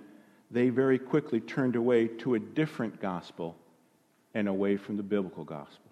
they 0.52 0.68
very 0.68 1.00
quickly 1.00 1.40
turned 1.40 1.74
away 1.74 2.06
to 2.18 2.36
a 2.36 2.38
different 2.38 3.00
gospel 3.00 3.56
and 4.34 4.46
away 4.46 4.76
from 4.76 4.96
the 4.96 5.02
biblical 5.02 5.42
gospel. 5.42 5.90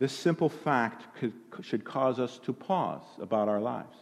This 0.00 0.12
simple 0.12 0.48
fact 0.48 1.14
could, 1.14 1.34
should 1.62 1.84
cause 1.84 2.18
us 2.18 2.40
to 2.40 2.52
pause 2.52 3.04
about 3.20 3.48
our 3.48 3.60
lives 3.60 3.96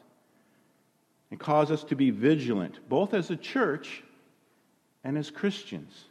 and 1.34 1.40
cause 1.40 1.72
us 1.72 1.82
to 1.82 1.96
be 1.96 2.10
vigilant, 2.10 2.78
both 2.88 3.12
as 3.12 3.28
a 3.28 3.36
church 3.36 4.04
and 5.02 5.18
as 5.18 5.32
Christians. 5.32 6.04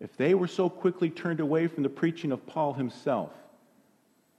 If 0.00 0.16
they 0.16 0.34
were 0.34 0.48
so 0.48 0.68
quickly 0.68 1.10
turned 1.10 1.38
away 1.38 1.68
from 1.68 1.84
the 1.84 1.88
preaching 1.88 2.32
of 2.32 2.44
Paul 2.44 2.72
himself, 2.72 3.30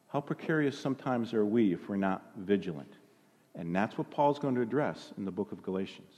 how 0.09 0.19
precarious 0.19 0.77
sometimes 0.77 1.33
are 1.33 1.45
we 1.45 1.71
if 1.71 1.87
we're 1.87 1.95
not 1.95 2.21
vigilant? 2.35 2.91
And 3.55 3.73
that's 3.73 3.97
what 3.97 4.11
Paul's 4.11 4.39
going 4.39 4.55
to 4.55 4.61
address 4.61 5.13
in 5.17 5.23
the 5.23 5.31
book 5.31 5.53
of 5.53 5.63
Galatians. 5.63 6.11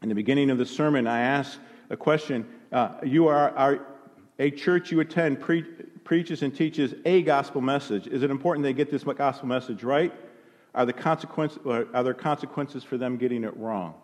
In 0.00 0.08
the 0.08 0.14
beginning 0.14 0.50
of 0.50 0.58
the 0.58 0.66
sermon, 0.66 1.08
I 1.08 1.18
asked 1.18 1.58
a 1.90 1.96
question. 1.96 2.46
Uh, 2.70 2.90
you 3.02 3.26
are, 3.26 3.50
are, 3.56 3.86
a 4.38 4.52
church 4.52 4.92
you 4.92 5.00
attend 5.00 5.40
pre- 5.40 5.64
preaches 6.04 6.42
and 6.42 6.54
teaches 6.54 6.94
a 7.06 7.22
gospel 7.22 7.60
message. 7.60 8.06
Is 8.06 8.22
it 8.22 8.30
important 8.30 8.62
they 8.62 8.72
get 8.72 8.88
this 8.88 9.02
gospel 9.02 9.48
message 9.48 9.82
right? 9.82 10.12
Are, 10.74 10.84
the 10.84 10.92
consequence, 10.92 11.58
are 11.66 12.02
there 12.02 12.14
consequences 12.14 12.82
for 12.82 12.98
them 12.98 13.16
getting 13.16 13.44
it 13.44 13.56
wrong? 13.56 13.94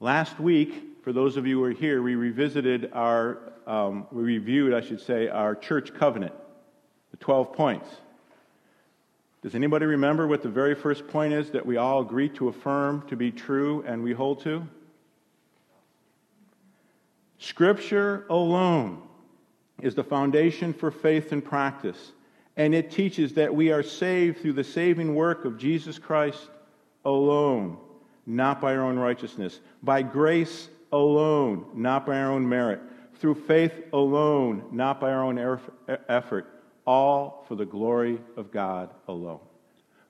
Last 0.00 0.40
week, 0.40 0.98
for 1.02 1.12
those 1.12 1.36
of 1.36 1.46
you 1.46 1.58
who 1.58 1.64
are 1.64 1.70
here, 1.70 2.02
we 2.02 2.16
revisited 2.16 2.90
our, 2.92 3.38
um, 3.66 4.06
we 4.10 4.24
reviewed, 4.24 4.74
I 4.74 4.80
should 4.80 5.00
say, 5.00 5.28
our 5.28 5.54
church 5.54 5.94
covenant, 5.94 6.34
the 7.12 7.16
12 7.18 7.52
points. 7.52 7.88
Does 9.42 9.54
anybody 9.54 9.86
remember 9.86 10.26
what 10.26 10.42
the 10.42 10.48
very 10.48 10.74
first 10.74 11.06
point 11.06 11.32
is 11.32 11.50
that 11.50 11.64
we 11.64 11.76
all 11.76 12.00
agree 12.00 12.28
to 12.30 12.48
affirm 12.48 13.06
to 13.08 13.16
be 13.16 13.30
true 13.30 13.84
and 13.86 14.02
we 14.02 14.12
hold 14.12 14.40
to? 14.40 14.66
Scripture 17.38 18.26
alone 18.28 19.02
is 19.80 19.94
the 19.94 20.02
foundation 20.02 20.72
for 20.72 20.90
faith 20.90 21.30
and 21.30 21.44
practice, 21.44 22.12
and 22.56 22.74
it 22.74 22.90
teaches 22.90 23.34
that 23.34 23.54
we 23.54 23.70
are 23.70 23.82
saved 23.82 24.40
through 24.40 24.54
the 24.54 24.64
saving 24.64 25.14
work 25.14 25.44
of 25.44 25.58
Jesus 25.58 25.98
Christ 25.98 26.48
alone, 27.04 27.78
not 28.26 28.60
by 28.60 28.74
our 28.74 28.82
own 28.82 28.98
righteousness, 28.98 29.60
by 29.82 30.02
grace 30.02 30.68
alone, 30.92 31.66
not 31.74 32.06
by 32.06 32.18
our 32.18 32.32
own 32.32 32.48
merit, 32.48 32.80
through 33.16 33.34
faith 33.34 33.72
alone, 33.92 34.64
not 34.72 35.00
by 35.00 35.12
our 35.12 35.24
own 35.24 35.58
effort, 36.08 36.46
all 36.86 37.44
for 37.48 37.54
the 37.54 37.66
glory 37.66 38.20
of 38.36 38.50
God 38.50 38.90
alone. 39.08 39.40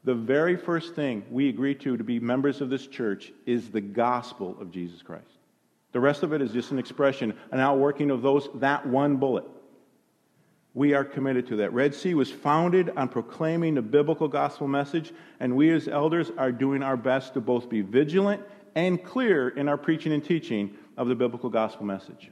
The 0.04 0.14
very 0.14 0.56
first 0.56 0.94
thing 0.94 1.24
we 1.30 1.48
agree 1.48 1.74
to 1.76 1.96
to 1.96 2.04
be 2.04 2.20
members 2.20 2.60
of 2.60 2.70
this 2.70 2.86
church 2.86 3.32
is 3.44 3.70
the 3.70 3.80
gospel 3.80 4.56
of 4.60 4.70
Jesus 4.70 5.02
Christ. 5.02 5.24
The 5.90 6.00
rest 6.00 6.22
of 6.22 6.32
it 6.32 6.40
is 6.40 6.52
just 6.52 6.70
an 6.70 6.78
expression, 6.78 7.34
an 7.50 7.58
outworking 7.58 8.10
of 8.10 8.22
those 8.22 8.48
that 8.56 8.86
one 8.86 9.16
bullet. 9.16 9.44
We 10.76 10.92
are 10.92 11.04
committed 11.04 11.46
to 11.46 11.56
that. 11.56 11.72
Red 11.72 11.94
Sea 11.94 12.12
was 12.12 12.30
founded 12.30 12.90
on 12.98 13.08
proclaiming 13.08 13.76
the 13.76 13.80
biblical 13.82 14.28
gospel 14.28 14.68
message, 14.68 15.10
and 15.40 15.56
we 15.56 15.70
as 15.70 15.88
elders 15.88 16.30
are 16.36 16.52
doing 16.52 16.82
our 16.82 16.98
best 16.98 17.32
to 17.32 17.40
both 17.40 17.70
be 17.70 17.80
vigilant 17.80 18.42
and 18.74 19.02
clear 19.02 19.48
in 19.48 19.70
our 19.70 19.78
preaching 19.78 20.12
and 20.12 20.22
teaching 20.22 20.76
of 20.98 21.08
the 21.08 21.14
biblical 21.14 21.48
gospel 21.48 21.86
message. 21.86 22.30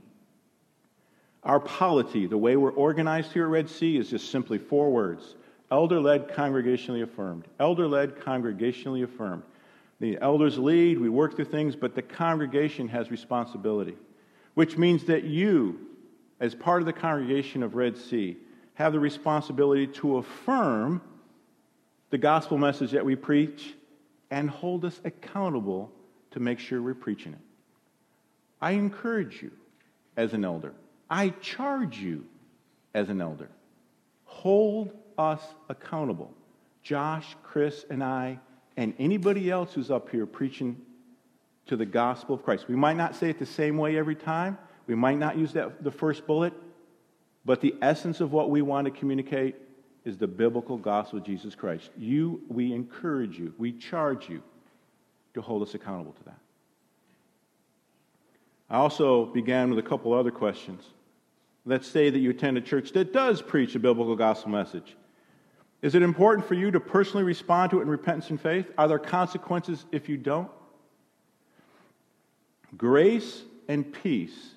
Our 1.42 1.58
polity, 1.58 2.26
the 2.26 2.36
way 2.36 2.58
we're 2.58 2.72
organized 2.72 3.32
here 3.32 3.44
at 3.44 3.50
Red 3.50 3.70
Sea, 3.70 3.96
is 3.96 4.10
just 4.10 4.30
simply 4.30 4.58
four 4.58 4.90
words 4.90 5.36
elder 5.70 5.98
led, 5.98 6.28
congregationally 6.28 7.02
affirmed. 7.02 7.46
Elder 7.58 7.88
led, 7.88 8.16
congregationally 8.16 9.04
affirmed. 9.04 9.42
The 10.00 10.18
elders 10.20 10.58
lead, 10.58 11.00
we 11.00 11.08
work 11.08 11.34
through 11.34 11.46
things, 11.46 11.76
but 11.76 11.94
the 11.94 12.02
congregation 12.02 12.88
has 12.88 13.10
responsibility, 13.10 13.96
which 14.52 14.76
means 14.76 15.04
that 15.04 15.24
you, 15.24 15.93
as 16.44 16.54
part 16.54 16.82
of 16.82 16.86
the 16.86 16.92
congregation 16.92 17.62
of 17.62 17.74
Red 17.74 17.96
Sea, 17.96 18.36
have 18.74 18.92
the 18.92 19.00
responsibility 19.00 19.86
to 19.86 20.18
affirm 20.18 21.00
the 22.10 22.18
gospel 22.18 22.58
message 22.58 22.90
that 22.90 23.02
we 23.02 23.16
preach 23.16 23.72
and 24.30 24.50
hold 24.50 24.84
us 24.84 25.00
accountable 25.04 25.90
to 26.32 26.40
make 26.40 26.58
sure 26.58 26.82
we're 26.82 26.92
preaching 26.92 27.32
it. 27.32 27.38
I 28.60 28.72
encourage 28.72 29.42
you 29.42 29.52
as 30.18 30.34
an 30.34 30.44
elder 30.44 30.74
I 31.08 31.30
charge 31.40 31.98
you 31.98 32.26
as 32.94 33.08
an 33.08 33.22
elder. 33.22 33.48
Hold 34.24 34.90
us 35.16 35.40
accountable. 35.70 36.32
Josh, 36.82 37.36
Chris, 37.42 37.86
and 37.88 38.04
I, 38.04 38.38
and 38.76 38.92
anybody 38.98 39.50
else 39.50 39.72
who's 39.72 39.90
up 39.90 40.10
here 40.10 40.26
preaching 40.26 40.76
to 41.66 41.76
the 41.76 41.86
gospel 41.86 42.34
of 42.34 42.42
Christ. 42.42 42.68
We 42.68 42.76
might 42.76 42.96
not 42.96 43.14
say 43.14 43.30
it 43.30 43.38
the 43.38 43.46
same 43.46 43.78
way 43.78 43.96
every 43.96 44.16
time. 44.16 44.58
We 44.86 44.94
might 44.94 45.18
not 45.18 45.38
use 45.38 45.52
that, 45.54 45.82
the 45.82 45.90
first 45.90 46.26
bullet, 46.26 46.52
but 47.44 47.60
the 47.60 47.74
essence 47.80 48.20
of 48.20 48.32
what 48.32 48.50
we 48.50 48.62
want 48.62 48.86
to 48.86 48.90
communicate 48.90 49.56
is 50.04 50.18
the 50.18 50.26
biblical 50.26 50.76
gospel 50.76 51.18
of 51.18 51.24
Jesus 51.24 51.54
Christ. 51.54 51.90
You, 51.96 52.42
we 52.48 52.72
encourage 52.72 53.38
you, 53.38 53.54
we 53.58 53.72
charge 53.72 54.28
you 54.28 54.42
to 55.34 55.40
hold 55.40 55.62
us 55.62 55.74
accountable 55.74 56.12
to 56.12 56.24
that. 56.24 56.38
I 58.68 58.76
also 58.76 59.26
began 59.26 59.70
with 59.70 59.78
a 59.78 59.88
couple 59.88 60.12
other 60.12 60.30
questions. 60.30 60.84
Let's 61.64 61.88
say 61.88 62.10
that 62.10 62.18
you 62.18 62.30
attend 62.30 62.58
a 62.58 62.60
church 62.60 62.92
that 62.92 63.12
does 63.12 63.40
preach 63.40 63.74
a 63.74 63.78
biblical 63.78 64.16
gospel 64.16 64.50
message. 64.50 64.96
Is 65.80 65.94
it 65.94 66.02
important 66.02 66.46
for 66.46 66.54
you 66.54 66.70
to 66.70 66.80
personally 66.80 67.24
respond 67.24 67.70
to 67.70 67.78
it 67.78 67.82
in 67.82 67.88
repentance 67.88 68.30
and 68.30 68.40
faith? 68.40 68.70
Are 68.76 68.88
there 68.88 68.98
consequences 68.98 69.84
if 69.92 70.08
you 70.08 70.16
don't? 70.16 70.50
Grace 72.76 73.42
and 73.68 73.92
peace 73.92 74.54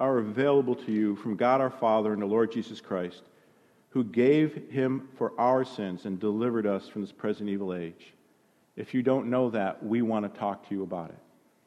are 0.00 0.18
available 0.18 0.74
to 0.74 0.92
you 0.92 1.16
from 1.16 1.36
God 1.36 1.60
our 1.60 1.70
Father 1.70 2.12
and 2.12 2.22
the 2.22 2.26
Lord 2.26 2.52
Jesus 2.52 2.80
Christ, 2.80 3.22
who 3.90 4.04
gave 4.04 4.70
him 4.70 5.08
for 5.16 5.32
our 5.38 5.64
sins 5.64 6.04
and 6.04 6.20
delivered 6.20 6.66
us 6.66 6.88
from 6.88 7.02
this 7.02 7.12
present 7.12 7.48
evil 7.48 7.74
age. 7.74 8.12
If 8.76 8.94
you 8.94 9.02
don't 9.02 9.28
know 9.28 9.50
that, 9.50 9.84
we 9.84 10.02
want 10.02 10.32
to 10.32 10.38
talk 10.38 10.68
to 10.68 10.74
you 10.74 10.82
about 10.82 11.10
it. 11.10 11.18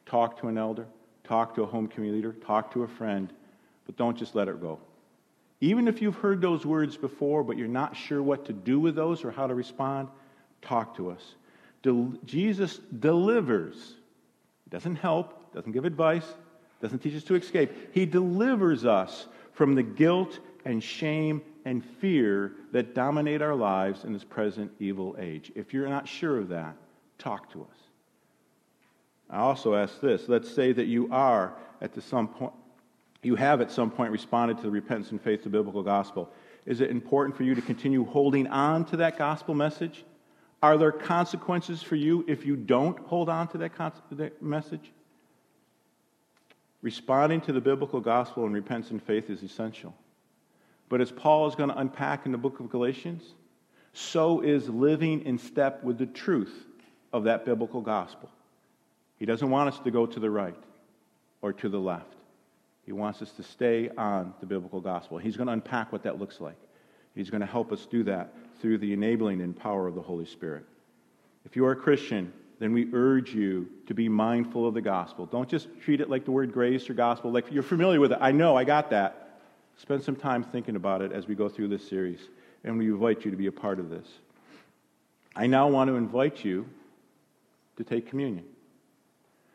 Talk 0.06 0.40
to 0.42 0.48
an 0.48 0.58
elder, 0.58 0.86
talk 1.24 1.56
to 1.56 1.64
a 1.64 1.66
home 1.66 1.88
community 1.88 2.22
leader, 2.22 2.34
talk 2.46 2.72
to 2.74 2.84
a 2.84 2.88
friend, 2.88 3.32
but 3.86 3.98
don't 3.98 4.18
just 4.18 4.36
let 4.36 4.48
it 4.48 4.62
go. 4.62 4.80
Even 5.60 5.88
if 5.88 6.02
you've 6.02 6.16
heard 6.16 6.42
those 6.42 6.66
words 6.66 6.98
before, 6.98 7.44
but 7.44 7.58
you're 7.58 7.68
not 7.68 7.96
sure 7.96 8.24
what 8.24 8.46
to 8.46 8.54
do 8.54 8.80
with 8.80 8.96
those 8.96 9.24
or 9.24 9.32
how 9.32 9.46
to 9.46 9.54
respond, 9.54 10.08
talk 10.62 10.96
to 10.98 11.12
us. 11.12 11.36
Del- 11.84 12.14
Jesus 12.26 12.78
delivers. 13.00 13.96
Doesn't 14.70 14.96
help, 14.96 15.54
doesn't 15.54 15.72
give 15.74 15.86
advice, 15.86 16.26
doesn't 16.82 17.00
teach 17.00 17.16
us 17.16 17.24
to 17.24 17.36
escape. 17.36 17.72
He 17.94 18.06
delivers 18.06 18.86
us 18.86 19.28
from 19.54 19.76
the 19.76 19.84
guilt 19.84 20.40
and 20.66 20.84
shame 20.84 21.42
and 21.66 21.84
fear 21.84 22.54
that 22.72 22.96
dominate 22.96 23.42
our 23.42 23.56
lives 23.56 24.04
in 24.04 24.14
this 24.14 24.24
present 24.24 24.72
evil 24.80 25.16
age. 25.20 25.52
If 25.56 25.74
you're 25.74 25.88
not 25.88 26.08
sure 26.08 26.38
of 26.38 26.50
that, 26.50 26.76
talk 27.18 27.52
to 27.54 27.62
us. 27.62 27.78
I 29.30 29.38
also 29.38 29.76
ask 29.76 30.02
this 30.02 30.28
let's 30.28 30.54
say 30.54 30.74
that 30.74 30.86
you 30.86 31.08
are 31.12 31.54
at 31.82 32.02
some 32.04 32.28
point, 32.28 32.54
you 33.24 33.36
have 33.36 33.62
at 33.62 33.72
some 33.72 33.92
point 33.92 34.12
responded 34.12 34.58
to 34.58 34.64
the 34.64 34.72
repentance 34.72 35.12
and 35.12 35.22
faith 35.22 35.40
of 35.40 35.52
the 35.52 35.58
biblical 35.58 35.84
gospel. 35.84 36.30
Is 36.66 36.82
it 36.82 36.92
important 36.92 37.36
for 37.36 37.44
you 37.44 37.56
to 37.56 37.62
continue 37.62 38.06
holding 38.06 38.48
on 38.48 38.86
to 38.86 38.98
that 38.98 39.18
gospel 39.18 39.56
message? 39.56 40.04
Are 40.62 40.78
there 40.78 40.92
consequences 40.92 41.82
for 41.82 41.96
you 41.96 42.24
if 42.28 42.46
you 42.46 42.56
don't 42.56 43.00
hold 43.00 43.30
on 43.30 43.48
to 43.50 43.58
that, 43.60 43.76
con- 43.76 43.94
that 44.12 44.42
message? 44.42 44.92
Responding 46.82 47.42
to 47.42 47.54
the 47.54 47.62
biblical 47.62 48.00
gospel 48.00 48.46
and 48.46 48.54
repentance 48.54 48.92
and 48.92 49.02
faith 49.02 49.30
is 49.30 49.44
essential. 49.44 49.94
But 50.90 51.00
as 51.00 51.12
Paul 51.12 51.48
is 51.48 51.56
going 51.56 51.70
to 51.70 51.78
unpack 51.78 52.26
in 52.26 52.32
the 52.32 52.38
book 52.38 52.60
of 52.60 52.70
Galatians, 52.70 53.24
so 53.94 54.42
is 54.42 54.68
living 54.68 55.26
in 55.26 55.38
step 55.38 55.84
with 55.84 55.98
the 55.98 56.06
truth 56.06 56.66
of 57.14 57.26
that 57.26 57.46
biblical 57.46 57.82
gospel. 57.82 58.30
He 59.18 59.26
doesn't 59.26 59.50
want 59.50 59.74
us 59.74 59.80
to 59.80 59.92
go 59.92 60.06
to 60.06 60.20
the 60.20 60.30
right 60.30 60.56
or 61.42 61.54
to 61.54 61.70
the 61.70 61.80
left. 61.80 62.16
He 62.86 62.92
wants 62.92 63.22
us 63.22 63.32
to 63.34 63.44
stay 63.44 63.90
on 63.98 64.34
the 64.40 64.46
biblical 64.46 64.82
gospel. 64.82 65.18
He's 65.18 65.38
going 65.38 65.48
to 65.48 65.54
unpack 65.54 65.92
what 65.92 66.04
that 66.04 66.20
looks 66.20 66.42
like. 66.42 66.58
He's 67.14 67.30
going 67.30 67.42
to 67.42 67.48
help 67.48 67.72
us 67.72 67.86
do 67.86 68.04
that 68.04 68.34
through 68.60 68.80
the 68.80 68.94
enabling 68.94 69.42
and 69.42 69.56
power 69.56 69.88
of 69.88 69.96
the 69.96 70.02
Holy 70.02 70.26
Spirit. 70.26 70.66
If 71.46 71.56
you 71.56 71.66
are 71.66 71.72
a 71.72 71.76
Christian, 71.76 72.34
then 72.62 72.74
we 72.74 72.88
urge 72.94 73.34
you 73.34 73.68
to 73.88 73.96
be 73.96 74.08
mindful 74.08 74.68
of 74.68 74.76
the 74.76 74.82
gospel. 74.82 75.26
Don't 75.26 75.50
just 75.50 75.68
treat 75.82 76.00
it 76.00 76.12
like 76.12 76.26
the 76.26 76.32
word 76.32 76.54
grace 76.54 76.88
or 76.92 76.94
gospel, 76.94 77.32
like 77.32 77.52
you're 77.52 77.64
familiar 77.64 78.00
with 78.00 78.12
it. 78.12 78.20
I 78.22 78.32
know, 78.32 78.56
I 78.56 78.66
got 78.66 78.92
that. 78.92 79.40
Spend 79.78 80.04
some 80.04 80.16
time 80.16 80.44
thinking 80.44 80.76
about 80.76 81.02
it 81.02 81.12
as 81.12 81.28
we 81.28 81.34
go 81.34 81.50
through 81.50 81.70
this 81.70 81.90
series, 81.90 82.20
and 82.64 82.78
we 82.78 82.86
invite 82.86 83.26
you 83.26 83.32
to 83.32 83.38
be 83.38 83.48
a 83.48 83.52
part 83.52 83.80
of 83.80 83.90
this. 83.90 84.06
I 85.36 85.48
now 85.48 85.70
want 85.70 85.88
to 85.88 85.96
invite 85.96 86.46
you 86.46 86.68
to 87.78 87.84
take 87.84 88.08
communion. 88.08 88.46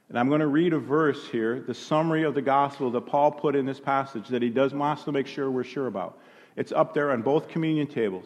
And 0.09 0.19
I'm 0.19 0.29
going 0.29 0.41
to 0.41 0.49
read 0.49 0.73
a 0.73 0.79
verse 0.81 1.29
here, 1.29 1.61
the 1.61 1.75
summary 1.75 2.25
of 2.25 2.35
the 2.35 2.43
gospel 2.43 2.91
that 2.91 3.03
Paul 3.03 3.31
put 3.31 3.55
in 3.55 3.67
this 3.67 3.79
passage 3.79 4.27
that 4.31 4.43
he 4.43 4.51
does 4.51 4.75
wants 4.75 5.05
to 5.05 5.13
make 5.13 5.29
sure 5.29 5.49
we're 5.49 5.63
sure 5.63 5.87
about. 5.87 6.19
It's 6.57 6.73
up 6.73 6.93
there 6.93 7.13
on 7.13 7.23
both 7.23 7.47
communion 7.47 7.87
tables. 7.87 8.25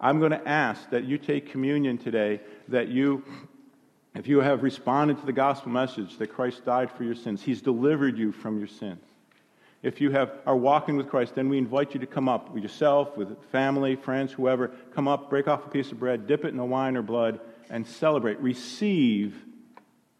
I'm 0.00 0.20
going 0.20 0.32
to 0.32 0.48
ask 0.48 0.88
that 0.88 1.04
you 1.04 1.18
take 1.18 1.50
communion 1.50 1.98
today, 1.98 2.40
that 2.68 2.88
you, 2.88 3.24
if 4.14 4.26
you 4.28 4.40
have 4.40 4.62
responded 4.62 5.18
to 5.20 5.26
the 5.26 5.32
gospel 5.32 5.72
message 5.72 6.18
that 6.18 6.28
Christ 6.28 6.64
died 6.64 6.90
for 6.90 7.04
your 7.04 7.14
sins, 7.14 7.42
he's 7.42 7.62
delivered 7.62 8.18
you 8.18 8.32
from 8.32 8.58
your 8.58 8.68
sins. 8.68 9.02
If 9.82 10.00
you 10.00 10.10
have, 10.12 10.32
are 10.46 10.56
walking 10.56 10.96
with 10.96 11.08
Christ, 11.08 11.34
then 11.34 11.48
we 11.48 11.58
invite 11.58 11.92
you 11.94 12.00
to 12.00 12.06
come 12.06 12.28
up 12.28 12.50
with 12.50 12.62
yourself, 12.62 13.16
with 13.16 13.36
family, 13.50 13.96
friends, 13.96 14.32
whoever. 14.32 14.68
Come 14.94 15.08
up, 15.08 15.28
break 15.28 15.48
off 15.48 15.66
a 15.66 15.70
piece 15.70 15.90
of 15.90 15.98
bread, 15.98 16.26
dip 16.26 16.44
it 16.44 16.48
in 16.48 16.56
the 16.56 16.64
wine 16.64 16.96
or 16.96 17.02
blood, 17.02 17.40
and 17.68 17.84
celebrate. 17.84 18.38
Receive 18.38 19.34